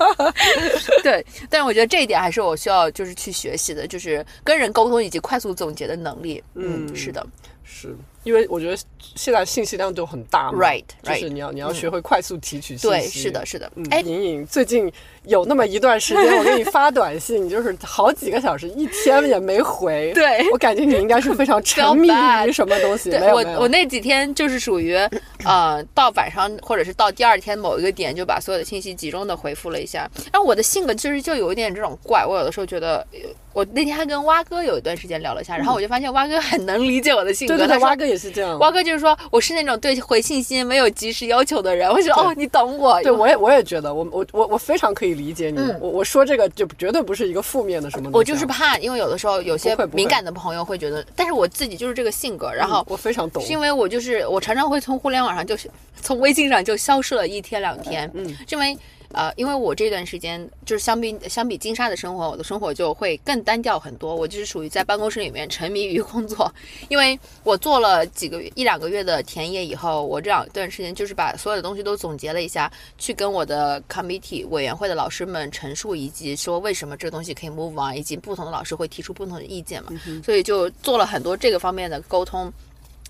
[1.04, 6.44] 对，但是我觉得这一点还是我需要就是去学习的，就是跟人沟通以及快速总结的能力。
[6.56, 7.26] 嗯，是的。
[7.66, 8.78] 是因为我觉得
[9.16, 12.88] 现在信息量都很大嘛 Right，就是你要你要学会快速提取信息。
[12.88, 13.72] 对，是的，是的。
[13.76, 14.92] 嗯，哎，莹莹最近
[15.28, 20.12] 有那么一段时间， 我给你发短信，就是好几个小时，一天也没回。
[20.16, 22.10] 对我感觉你应该是非常沉迷
[22.46, 23.10] 于什么东西。
[23.12, 24.96] 对我我那几天就是属于，
[25.46, 30.10] 呃，到晚上或者是到第二天某一个点，就把所有的信息集中的回复了一下。
[30.32, 33.20] 然后我的性格其实就有一点这种怪，我有的时候觉得，呃
[33.56, 37.56] 我那天还跟蛙哥有一段时间聊了一下，然后我就发现蛙哥很能理解我的性格。
[37.56, 38.60] 对对对，蛙哥也是这样。
[38.60, 43.02] 蛙哥就是说我是那种对回信息没有及时要求的人，我觉得哦，你懂我。
[43.02, 45.58] 对，我也我也觉得，我我我我非常可以理解你。
[45.80, 53.44] 我我说这个就绝对不是一个负面的什么东西我就是怕，因为有的时候有些敏感的朋友会觉得，但是我自己就是这个性格，然后嗯我非常懂。
[53.44, 55.70] 是因为我就是我常常会从互联网上就是
[56.02, 58.78] 从微信上就消失了一天两天，嗯，是因为
[59.12, 64.16] 呃，因为我这段时间就是相比相比金沙的生活，我的生活就会更单调很多。
[64.16, 66.52] 我就是属于在办公室里面沉迷于工作，
[66.90, 79.92] 因为我做了几个月一两个月的田野以后，我这两段时间就是把所有的东西都总结了一下，去跟我的 committee 委员会的老师们陈述，以及说为什么这个东西可以 move on，以及不同的老师会提出不同的意见嘛，
[80.24, 82.52] 所以就做了很多这个方面的沟通。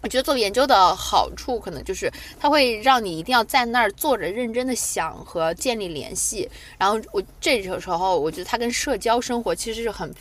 [0.06, 6.48] 我觉得做研究的好处，可能就是它会让你一定要在那儿坐着认真的想和建立联系。
[6.78, 10.14] 然后我这个时候，我觉得它跟社交生活其实是很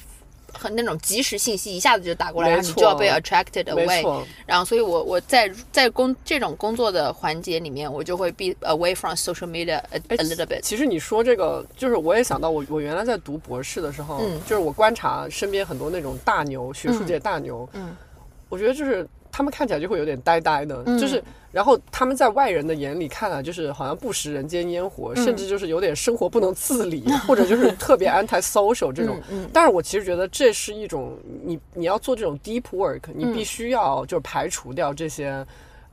[0.55, 4.25] 很那种即时信息一下子就打过来，没然后你就要被 attracted away。
[4.47, 10.63] 然后，所以我我在在工这种工作的环节里面，我就会 be away from social media a, little bit。
[10.63, 17.95] 其实你说这个，就是我也想到我我原来在读博士的时候，嗯就是我观察身边很多那种大牛，学术界大牛，嗯
[18.49, 20.97] 我觉得就是他们看起来就会有点呆呆的，嗯。
[20.97, 21.21] 就是
[21.51, 25.25] 然后他们在外人的眼里看来就是好像不食人间烟火，嗯。
[25.25, 29.21] 甚至就是有点生活不能自理， 或者就是特别 anti social 这种。
[29.31, 35.45] 嗯但是我其实觉得这是一种你你要做这种 deep work，你嗯必须要就是排除掉这些。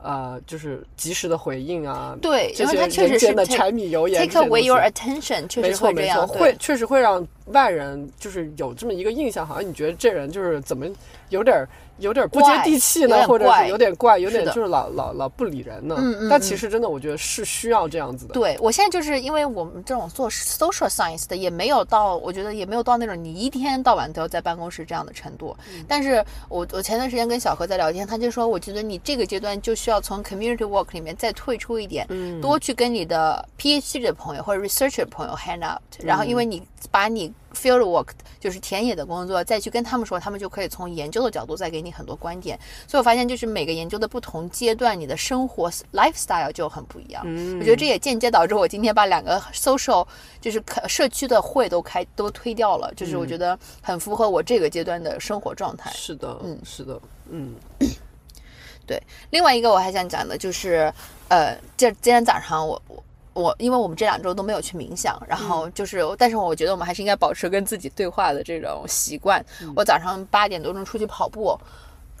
[0.04, 10.86] 呃，就是及时的回应啊，对这些人间的柴米油盐 Take away your attention，确没实会这样，会确实会让外人就是有这么一个印象，好像你觉得这人就是怎么
[11.28, 15.96] 有点儿有点儿不接怪地气呢，或者是有点怪，有点就是老老老不理人呢。
[15.98, 18.34] 嗯嗯但其实真的，我觉得是需要这样子的。
[18.34, 25.56] 对我现在就是因为我们这种做 social science 的，也没有到，我觉得也没有到那种你一天到晚都要在办公室这样的程度。
[25.86, 32.06] 但是我我前段时间跟小何在聊天，他就说，我觉得你这个阶段就需要从 community work 里面再退出一点，
[32.40, 38.08] 多去跟你的 PhD 的朋友或者 researcher 的朋友 hang out，然后因为你把你 field work
[38.40, 42.58] 就是田野的工作再去跟他们说，他们就可以从研究的角度再给你很多观点。
[42.86, 47.22] 所以我发现，就是每个研究的不同阶段，你的生活 lifestyle 就很不一样。
[47.58, 50.06] 我觉得这也间接导致我今天把两个 social
[50.40, 55.90] 就是可社区的会都开都推掉了，就是我觉得很符合我这个阶段的生活状态。
[55.92, 57.54] 是的，嗯是的，嗯，
[58.86, 60.92] 对，另外一个我还想讲的就是，
[61.28, 63.02] 呃，这今天早上我我
[63.34, 69.44] 我，因为我们这两周都没有去冥想，然后就是，但是我觉得我们还是应该保持跟自己对话的这种习惯。
[69.74, 71.58] 我早上八点多钟出去跑步。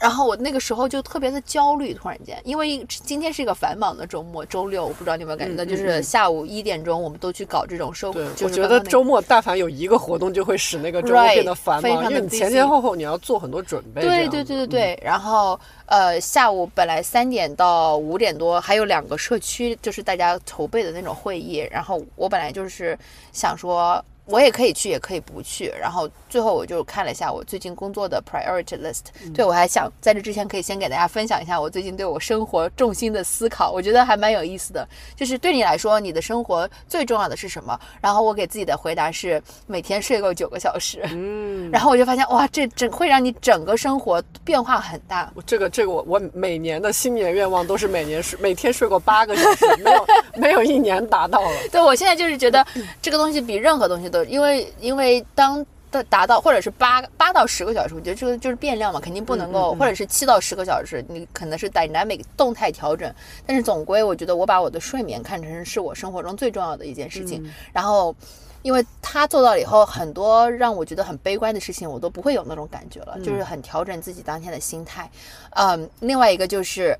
[0.02, 14.02] 然后我那个时候就特别的焦虑，突然间，因为今天是一个繁忙的周末，周六，我不知道你有没有感觉到，就是下午一点钟，我们都去搞这种收，对，就我觉得周末但凡有一个活动，就会使那个周末变得繁忙，因为你前前后后你要做很多准备。
[14.02, 22.98] 这对对对对对，然后呃，下午本来三点到五点多还有两个社区，就是大家筹备的那种会议，然后我本来就是
[23.32, 24.04] 想说。
[24.26, 25.72] 我也可以去，也可以不去。
[25.80, 29.04] 然后最后我就看了一下我最近工作的 priority list，、
[29.34, 34.86] 对嗯我还想在这之前可以先给大家分享一下我最近对我生活重心的思考，我觉得还蛮有意思的。
[35.16, 37.78] 就是对你来说，你的生活最重要的是什么？
[38.00, 41.02] 然后我给自己的回答是每天睡够九个小时。
[41.12, 45.30] 嗯， 然后我就发现，哇，这整会让你整个生活变化很大。
[45.34, 50.06] 我这个这个我我每年的新年愿望都是每年睡每天睡够八个小时，没有
[50.36, 51.56] 没有一年达到了。
[51.72, 52.64] 对我现在就是觉得
[53.00, 59.78] 这个东西比任何东西都，因为因为当到达到或者是八八到十个小时，我觉得这个就是变量嘛，肯定不能够，嗯嗯嗯。
[59.78, 63.12] 或者是七到十个小时，你可能是 dynamic 动态调整，
[63.46, 67.50] 但是总归我觉得我把我的睡眠看成是我生活中最重要的一件事情，嗯。
[67.72, 68.14] 然后。
[68.62, 75.10] 因为他做到了以后，很多让我觉得很悲观的事情，我都不会有那种感觉了，嗯就是很调整自己当天的心态。
[75.50, 76.98] 嗯，另外一个就是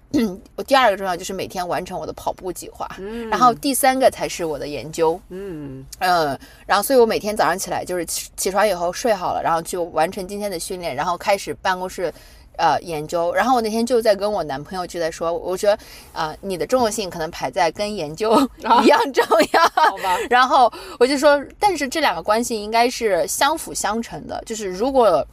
[0.56, 2.88] 我第二个重要就是每天完成我的跑步计划，
[3.30, 5.18] 然后第三个才是我的研究。
[5.28, 12.12] 嗯，嗯，然后所以我每天早上起来就是起起床以后睡好了，然后就完成今天的训练，然后开始办公室。
[12.56, 15.78] 呃，研究，然后我那天就在跟我男朋友就在说，我觉得，
[16.12, 18.32] 啊、你的重要性可能排在跟研究
[18.82, 25.26] 一样重要，好吧， 然后我就说，但是这两个关系应该是相辅相成的，就是如果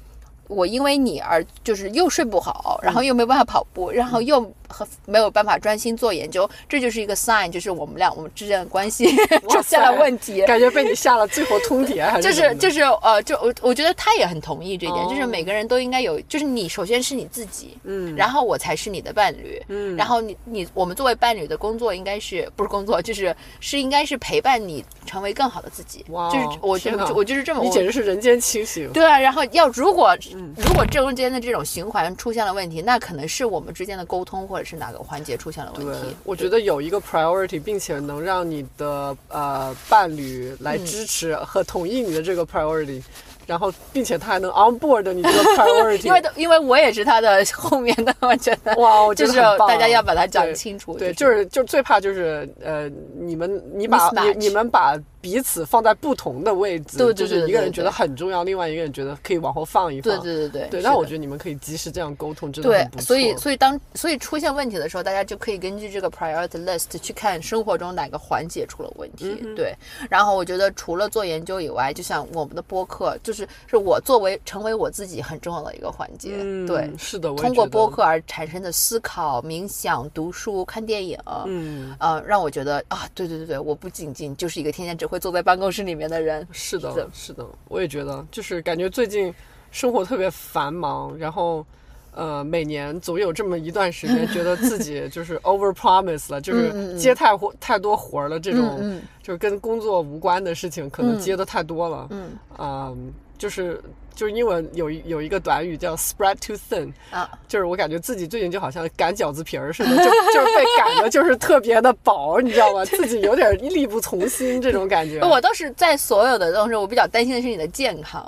[0.48, 9.14] 我因为你而就是又睡不好，然后又没办法跑步，然后又和没有办法专心做研究，这就是一个 sign，就是我们俩我们之间的关系
[9.50, 10.42] 出现了问题。
[10.46, 28.92] 感觉被你下了最后通牒，还就是是就是呃，就我我觉得他也很同意这一点，哦就是每个人都应该有，就是你首先是你自己，嗯然后我才是你的伴侣，嗯然后你你我们作为伴侣的工作应该是不是工作，就是是应该是陪伴你成为更好的自己，哇哦就是我就天哪我就是这么，你简直是人间清醒。
[28.94, 43.02] 对啊，然后要如果嗯如果中间的这种循环出现了问题，那可能是我们之间的沟通或者是哪个环节出现了问题。，我觉得有一个 priority，并且能让你的呃伴侣来嗯支持和同意你的这个 priority，、
[43.48, 50.98] 然后并且他还能 on board 你这个 priority，因为因为我也是他的后面的，我觉得哇，我觉就是大家要把它讲清楚。
[50.98, 60.20] 对，就是就最怕就是呃，你们你把你你们把彼此放在不同的位置，对对就是一个人觉得很重要，另外一个人觉得可以往后放一放。
[60.22, 63.06] 对对对对对，那我觉得你们可以及时这样沟通，真的对很不，错。
[63.06, 69.38] 所以所以当所以出现问题的时候，大家就可以根据这个 priority list 去看生活中哪个环节出了问题。
[69.42, 69.76] 嗯对，
[70.10, 76.32] 然后我觉得除了做研究以外，就像我们的播客，就是是我作为成为我自己很重要的一个环节。
[76.36, 86.48] 嗯，对，是的，我通过播客而产生的思考、冥想、读书、看电影，嗯，呃，让我觉得啊，对对对对，我不仅仅就是一个天天只会坐在办公室里面的人。
[86.52, 89.34] 是的是的，我也觉得，就是感觉最近
[89.72, 91.66] 生活特别繁忙，然后。
[92.12, 102.08] 呃，每年总有这么一段时间，觉得自己 就是 over promise 了，就是嗯接太活太多活儿了，这种就是跟工作无关的事情，可能嗯接的太多了。
[102.10, 103.80] 嗯嗯，就是
[104.20, 110.04] 就是英文有一有一个短语叫 spread too thin，啊，就是我感觉自己最近就好像擀饺子皮儿似的，就
[110.34, 112.84] 就是被擀的，就是特别的薄，你知道吗？
[112.84, 115.22] 自己有点力不从心这种感觉。
[115.22, 118.22] 我倒是在所有的东西，我比较担心的是你的健康。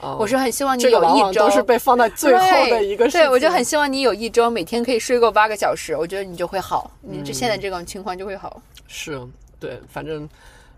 [0.00, 3.08] 哦我是很希望你有一周往往都是被放在最后的一个。
[3.08, 8.60] 对，我就很希望你有一周每天可以睡够八个小时，我觉得你就会好，你嗯这现在这种情况就会好。
[8.88, 9.18] 是，
[9.60, 10.28] 对，反正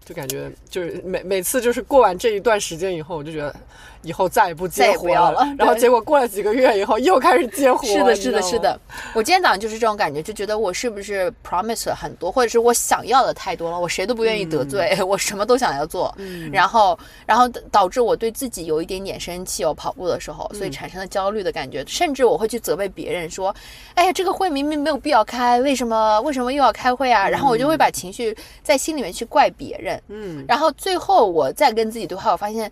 [0.04, 3.54] 就感觉就是每每次就是过完这一段时间以后，我就觉得
[4.02, 7.86] 以后再也不接活了然后结果过了几个月以后又开始接活。
[7.86, 8.42] 是的，是的。
[8.42, 8.80] 是的。
[9.14, 16.14] 我今天早上就是这种感觉，就觉得我是不是 promise 了很多，或者是我想要的太多了，我谁都不愿意得罪， 我什么都想要做，
[16.52, 19.64] 然后，然后导致我对自己有一点点生气。
[19.64, 23.54] 我跑步的时候，所以产生了焦虑的感觉，甚至我会去责备别人说
[23.94, 32.70] ：“哎呀，这个会明明没有必要开，为什么为什么又要开会啊？”然后我就会把情绪在心里面去怪别人，嗯，然后最后我再跟自己对话，我发现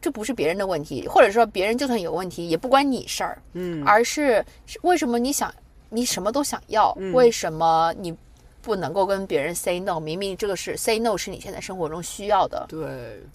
[0.00, 5.52] 这不是别人的问题，或者说别人就算有问题也不关你事儿，嗯而是是为什么你想
[5.90, 8.14] 你什么都想要，嗯为什么你
[8.60, 9.98] 不能够跟别人 say no？
[9.98, 12.66] 明明这个是 say no 是你现在生活中需要的。
[12.68, 12.86] 对，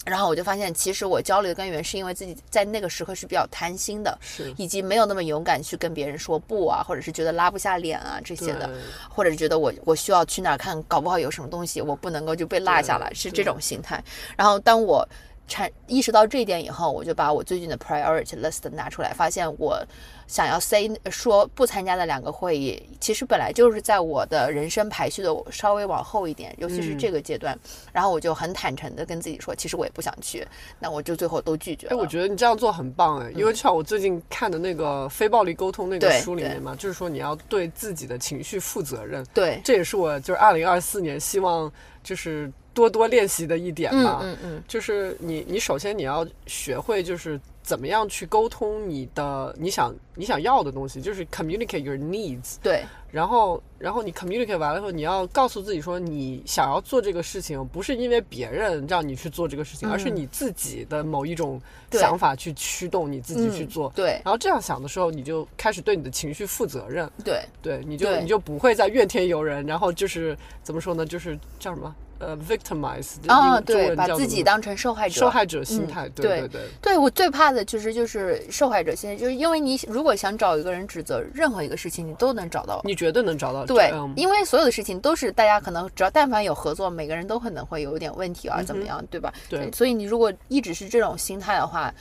[0.04, 8.70] 然后我就发现，其实我焦虑的根源是因为自己在那个时刻是比较贪心的，是以及没有那么勇敢去跟别人说不啊，或者是觉得拉不下脸啊这些的。
[9.08, 14.02] 或者是觉得我我需要去哪儿看，搞不好有什么东西我不能够就被落下来，是这种心态。
[14.36, 15.08] 然后当我
[15.46, 19.78] 产意识到这一点以后，我就把我最近的 priority list 拿出来，发现我
[20.26, 27.58] 想要 say 说不参加的两个会议，其实本来就是在我的人生排序的稍微往后一点，尤其是嗯这个阶段。
[27.92, 30.46] 然后我就很坦诚的跟自己说，其实我也不想去，
[30.78, 31.98] 那我就最后都拒绝哎，了。
[31.98, 41.70] 我觉得你这样做很棒哎，因为像我最近看的那个《非暴力沟通》那个书里面嘛，就是说你要对自己的情绪负责任，对，这也是我就是二零二四年希望
[42.02, 44.20] 就是多多练习的一点嗯吧。
[44.22, 52.56] 嗯嗯，就是你你首先你要学会就是怎么样去沟通你的你想你想要的东西，就是 communicate your needs。
[52.62, 52.84] 对。
[53.10, 61.62] 然后，然后你 communicate 完了以后，你要告诉自己说，你想要做这个事情，不是因为别人让你去做这个事情，而是你自己的某一种
[61.92, 63.92] 想法去驱动你自己去嗯做。
[63.94, 64.20] 对。
[64.24, 67.40] 然后这样想的时候，你就开始对你的情绪负责任，对。
[67.62, 71.94] 对，你就你就不会再怨天尤人，然后就是怎么说呢，就是叫什么
[72.26, 75.14] 呃 victimize 啊，对，把自己当成受害者。
[75.20, 82.80] 受害者心嗯态，对对对对，对我最怕的其实就是受害者心态，就是因为你如果想找一个人指责任何一个事情，你都能找到。
[82.84, 89.32] 你绝对能找到对嗯，因为所有的事情都是大家可能只要但凡有合作，每个人都可能会有一点问题啊，怎么样，对吧？
[89.34, 91.92] 嗯对所以你如果一直是这种心态的话，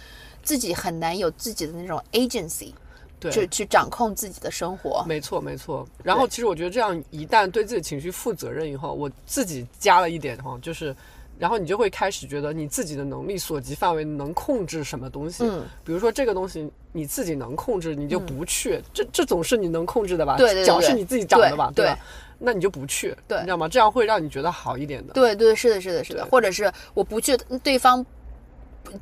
[0.41, 2.73] 自己很难有自己的那种 agency，对
[3.31, 5.03] 去去掌控自己的生活。
[5.07, 5.87] 没错，没错。
[6.03, 10.95] 然后其实我觉得这样一旦对自己情绪负责任以后，我自己加了一点哈，就是，
[11.37, 15.43] 然后你就会开始觉得你自己的能力所及范围能控制什么东西。
[15.43, 18.81] 嗯，比如说这个东西你自己能控制，你就不去。
[18.93, 20.37] 这这总是你能控制的吧？
[20.37, 21.71] 对对对脚是你自己长的吧？
[21.75, 21.99] 对吧？
[22.39, 23.69] 那你就不去，对你知道吗？
[23.69, 25.13] 这样会让你觉得好一点的。
[25.13, 28.05] 对对，是的，是的，是的，或者是我不去，对方。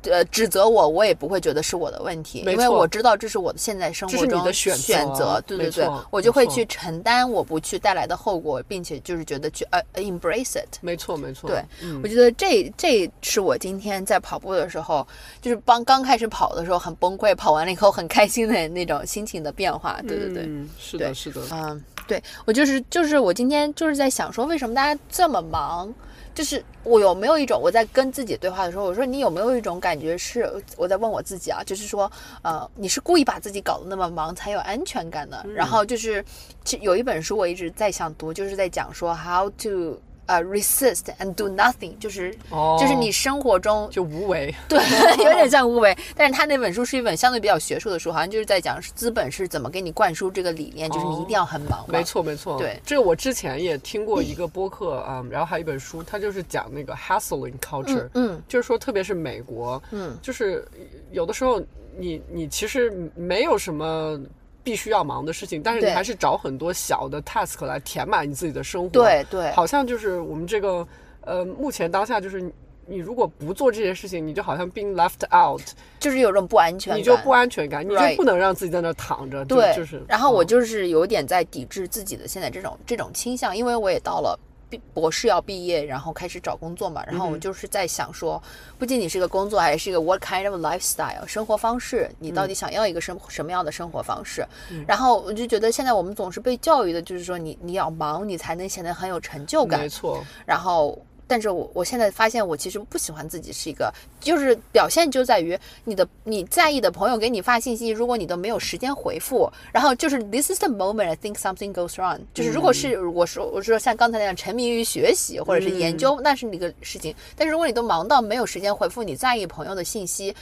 [0.04, 10.78] 呃，指责我，我也不会觉得是我的问题，因为我知道这是我的现在生活中的选择选择，对对对，我就会去承担我不去带来的后果，并且就是觉得去呃 embrace it。
[10.80, 11.50] 没错，没错。
[11.50, 15.06] 对，嗯我觉得这这是我今天在跑步的时候，
[15.40, 20.00] 就是帮刚开始跑的时候很崩溃，跑完了以后很开心的那种心情的变化。
[20.08, 21.40] 对对对，嗯，是的，是的。
[21.50, 25.92] 嗯，对我就是就是我今天就是在想说，为什么大家这么忙？
[26.34, 32.10] 就是我有没有一种我在跟自己对话的时候，我说你有没有一种感觉是我在问我自己啊，就是说，
[32.42, 35.44] 呃，你是故意把自己搞得那么忙才有安全感的？
[35.54, 36.24] 然后就是，
[36.64, 44.78] 其有一本书我一直在想读，就是在讲说 how to 呃 resist and do nothing，就是、哦就是你生活中就无为，对，
[45.24, 45.96] 有点像无为。
[46.16, 51.84] 但是他那本书是一本相对比较学术的书，好像就是在讲资本是怎么给你灌输这个理念，就是你一定要很忙。
[51.88, 52.58] 没错，没错。
[52.58, 60.66] 对这个我之前也听过一个播客啊、嗯然后还有一本书，它就是讲那个 hustling culture，、嗯就是说特别是美国，嗯，就是
[61.10, 61.60] 有的时候
[61.96, 64.20] 你你其实没有什么。
[64.64, 68.88] 必须要忙的事情，但是你还是找很多小的 task 来填满你自己的生活。
[68.88, 70.86] 对对好像就是我们这个
[71.22, 72.52] 呃，目前当下就是你
[72.84, 75.62] 你如果不做这些事情，你就好像 being left out，
[76.00, 79.44] 就是有种不安全感，你就不安全感，你就不能让自己在那躺着。
[79.44, 80.02] 对，就是。
[80.08, 84.38] 然后我嗯就是有点在抵制自己的现在这种这种倾向，因为我也到了
[84.72, 88.42] 毕博士要毕业，然后开始找工作嘛，然后嗯我就是在想说，
[88.78, 94.46] 不仅仅是一个工作，还是一个 what kind of lifestyle 生活方式，你嗯到底想要一个什什么样的生活方式？
[94.86, 100.98] 然后我就觉得现在我们总是被教育的，就是说你你要忙，你才能显得很有成就感没，错，然后。
[101.32, 117.14] 但是我我现在发现，我其实不喜欢自己是一个，就是表现就在于你的你在意的朋友给你发信息，如果你都没有时间回复，然后就是 this is the moment I think something goes wrong，就是如果是我说我说像刚才那样沉迷于学习或者是研究，那是你个事情。
[117.34, 120.36] 但是如果你都忙到没有时间回复你在意朋友的信息，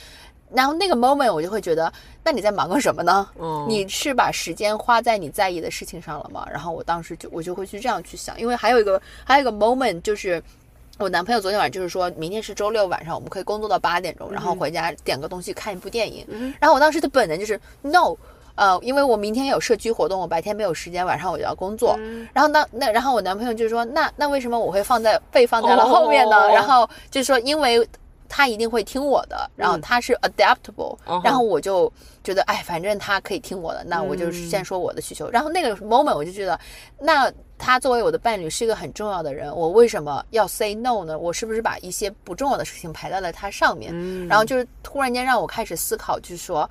[0.51, 1.89] 然后那个 moment 我就会觉得，
[2.21, 3.29] 那你在忙个什么呢？
[3.39, 6.45] 嗯你是把时间花在你在意的事情上了吗？
[6.51, 10.43] 然后我当时就我就会去这样去想，因为还有一个还有一个 moment 就是。
[11.01, 16.25] 我男朋友昨天晚上就是说，明天是周六晚上，我们可以工作到八点钟，然后回家点个东西看一部电影。
[16.59, 18.15] 然后我当时的本能就是 no，
[18.55, 21.97] 呃，因为我明天有社区活动，我白天没有时间，晚上我就要工作。
[22.33, 26.37] 然后那那然后我男朋友就说，那那为什么我会放在被放在了后面呢？
[26.37, 27.87] 哦然后就说因为。
[28.33, 31.91] 他一定会听我的，然后他是 adaptable，、哦然后我就
[32.23, 35.29] 觉得，哎，反正他可以听我的，那我就先说我的需求。
[35.31, 36.57] 然后那个 moment 我就觉得，
[36.99, 37.29] 那
[37.61, 41.17] 他作为我的伴侣是一个很重要的人，我为什么要 say no 呢？
[41.17, 43.93] 我是不是把一些不重要的事情排在了他上面？
[44.27, 46.67] 然后就是突然间让我开始思考，就是说。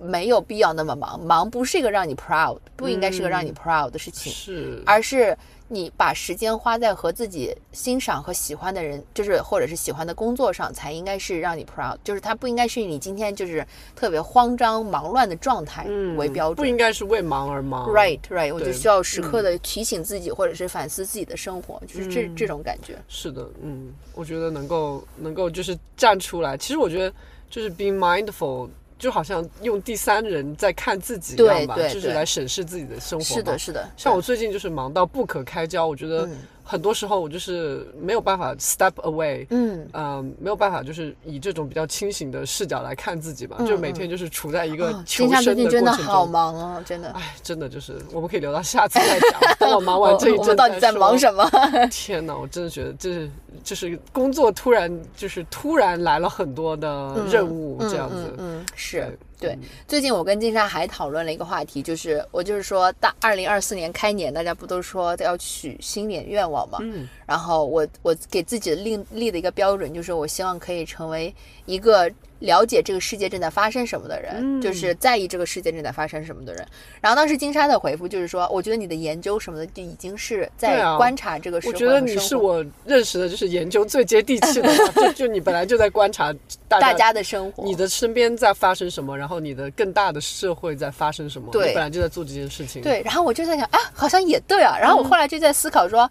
[0.00, 5.36] 没有必要那么忙，忙不是一个让你 proud，不应该是个让你嗯 proud 的事情，是，而是
[5.72, 11.96] 你把时间花在和自己欣赏和喜欢的人，就是或者是喜欢的工作上，才应该是让你 proud。
[12.04, 13.66] 就是它不应该是你今天就是
[13.96, 16.56] 特别慌张忙乱的状态嗯为标准。
[16.56, 17.88] 不应该是为忙而忙。
[17.88, 22.98] Right, right，我就需要时刻的提醒自己，或者是反思自己的生活，就是这嗯这种感觉。
[23.08, 27.14] 是的，嗯，我觉得能够能够就是站出来，其实我觉得
[27.48, 28.68] 就是 being mindful，
[29.02, 33.24] 就好像用第三人在看自己一样吧，就是来审视自己的生活。
[33.24, 33.58] 是的，。
[33.58, 33.84] 是的。
[33.96, 46.04] 像我最近就是忙到不可开交，我觉得嗯很多时候我就是没有办法 step away，嗯，嗯，没有办法，就是以这种比较清醒的视角来看自己吧，嗯就每天就是处在一个哦求生的过程中。
[46.04, 47.10] 好忙哦，真的。
[47.10, 49.40] 哎，真的就是，我们可以留到下次再讲。
[49.58, 51.48] 等我忙完 这一阵，我们到底在忙什么？
[51.90, 53.30] 天哪，我真的觉得这是
[53.64, 58.34] 就是工作突然就是突然来了很多的任务，这样子。
[58.38, 59.68] 嗯，是对对。
[59.86, 66.78] 最近我跟金莎还讨论了一个话题，就是我就是说，大二零二四年开年，大家不都说要许新年愿望嘛？
[66.82, 71.34] 嗯然后我我给自己立立的一个标准，就是我希望可以成为
[71.66, 72.10] 一个
[72.42, 76.66] 了解这个世界正在发生什么的人，嗯就是在意这个世界正在发生什么的人。
[77.00, 86.34] 然后当时金莎的回复就是说，我觉得你的研究什么的就已经是在啊观察这个社我觉得你是我认识的，就是研究最接地气的嘛，就 就你本来就在观察
[86.68, 94.76] 大大家的生活，你的身边在发生什么，然后你的更大的社会在发生什么，对你本来就在做这件事情。，对，然后我就在想啊，好像也对啊。
[94.78, 96.10] 然后我后来就在思考说。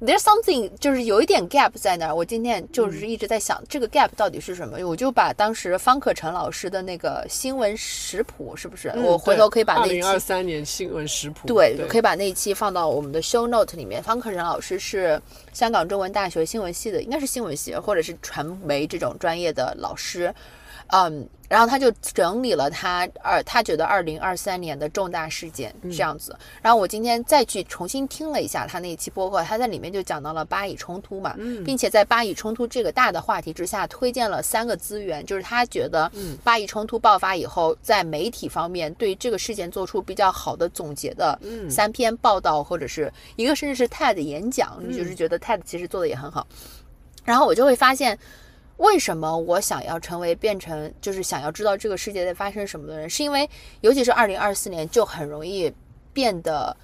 [0.00, 8.88] There's something 就是有一点 gap 在那儿，我今天就是一直在想、这个 gap 到底是什么，我就把当时方可成老师的那个新闻食谱是不是？
[8.96, 14.02] 我回头可以把那二零二三年新闻食谱，对，对可以把那一期放到我们的 show note 里面。
[14.02, 15.20] 方可成老师是
[15.52, 20.34] 香港中文大学新闻系的，应该是新闻系或者是传媒这种专业的老师。
[20.92, 26.36] 嗯，然后他就整理了他二他觉得二零二三年的重大事件这样子。
[26.60, 31.34] 然后我今天再去重新听了一下他那一期播客，他在里面就讲到了巴以冲突嘛，
[31.64, 36.10] 并且在巴以冲突这个大的话题之下，推荐了三个资源，就是他觉得
[36.42, 41.38] 巴以冲突爆发以后，在媒体方面对这个事件做出比较好的总结的
[41.68, 46.46] 三篇报道，或者是一个甚至是 TED 演讲，你就是觉得 TED 其实做的也很好。
[47.22, 48.18] 然后我就会发现，
[48.80, 53.48] 为什么我想要成为变成就是想要知道这个世界在发生什么的人，是因为
[53.80, 55.72] 尤其是二零二四年就很容易
[56.12, 56.76] 变得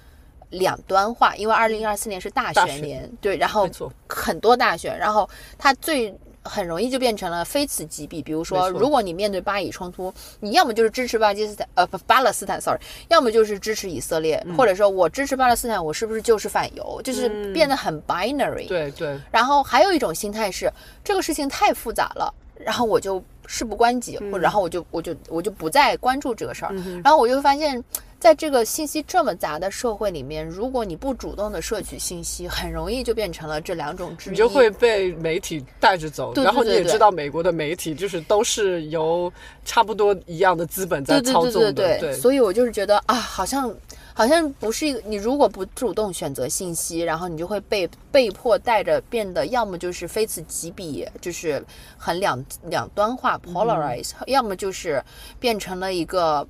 [0.51, 3.69] 两端化，因为二零二四年是大选年，对，然后
[4.07, 6.17] 很多大选，然后它最。
[6.47, 8.21] 很容易就变成了非此即彼。
[8.21, 12.79] 比如说，如果你面对巴以冲突，你要么就是支持巴基斯坦，呃，不，巴勒斯坦，sorry，
[13.09, 17.01] 要么就是支持以色列，嗯或者说我支持巴勒斯坦，我是不是就是反犹？
[17.03, 18.67] 就是变得很 binary。
[18.67, 20.71] 对对，然后还有一种心态是，
[21.03, 26.73] 这个事情太复杂了，然后我就事不关己，或者然后我就我就我就不再关注这个事儿。
[27.03, 27.83] 然后我就发现，
[28.19, 34.31] 在这个信息这么杂的社会里面，如果你不主动的摄取信息，很容易就变成了这两种之一。
[34.31, 39.31] 你就会被媒体带着走，对对然后你也对对知道美国的媒体就是都是由
[39.63, 43.71] 差不多一样的资本在对对对操纵的，对对，所以我就是觉得啊，好像
[44.15, 51.63] 好像不是一个你如果不主动选择信息，然后你就会被被迫带着变得要么就是非此即彼，就是
[51.95, 55.03] 很两两端化 polarize，、要么就是
[55.39, 56.47] 变成了一个。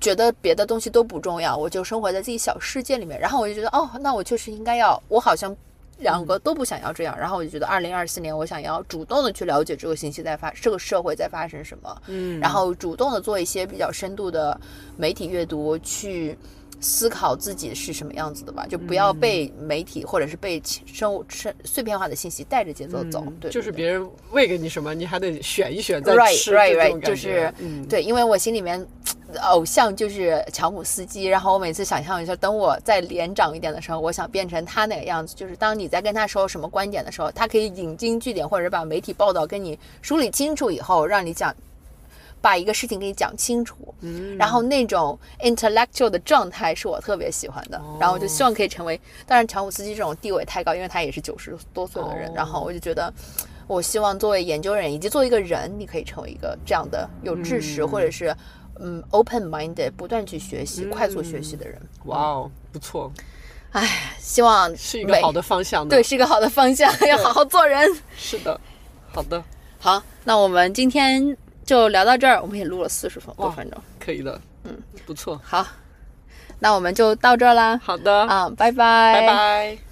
[0.00, 3.20] 觉得别的东西都不重要，我就生活在自己小世界里面。
[3.20, 5.54] 然后我就觉得，哦，那我确实应该要，我好像
[5.98, 7.16] 两个都不想要这样。
[7.18, 12.02] 然后我就觉得，二零二四年我想要主动的去了解这个信息在发，这个社会在发生什么。
[12.06, 14.58] 嗯，然后主动的做一些比较深度的
[14.96, 16.36] 媒体阅读，去
[16.80, 23.24] 思考自己是什么样子的吧，就不要被媒体或者是被生物生碎片化的信息带着节奏走。
[23.38, 28.84] 对，就是别人喂给你什么，你还得选一选再吃 right, 这 right，种就是嗯，对，因为我心里面
[29.40, 41.54] 偶像就是乔姆斯基，然后我每次想象一下，等我再年长一点的时候，我想变成他那个样子，就是当你在跟他说什么观点的时候，他可以引经据典，或者是把媒体报道跟你梳理清楚以后，让你讲。
[42.40, 49.00] 把一个事情给你讲清楚，嗯然后那种 intellectual 的状态是我特别喜欢的，然后我就希望可以成为。
[49.28, 53.14] 当然，乔姆斯基这种地位太高，因为他也是九十多岁的人，哦然后我就觉得，
[53.68, 58.36] 我希望作为研究人以及作为一个人，你可以成为一个这样的有知识、嗯或者是
[58.80, 61.80] 嗯 open minded 不断去学习、快速学习的人。
[62.06, 63.12] 哇哦，不错，
[63.72, 65.90] 唉，希望是一个好的方向呢。
[65.90, 67.88] 对，是一个好的方向， 要好好做人。
[68.16, 68.60] 是的，
[69.12, 69.42] 好的，
[69.78, 73.80] 好，那我们今天就聊到这儿，我们也录了四十分多哇分钟。
[74.00, 75.66] 可以的，嗯，不错，好，
[76.58, 77.78] 那我们就到这儿啦。
[77.82, 79.91] 好的，啊，拜拜，拜拜。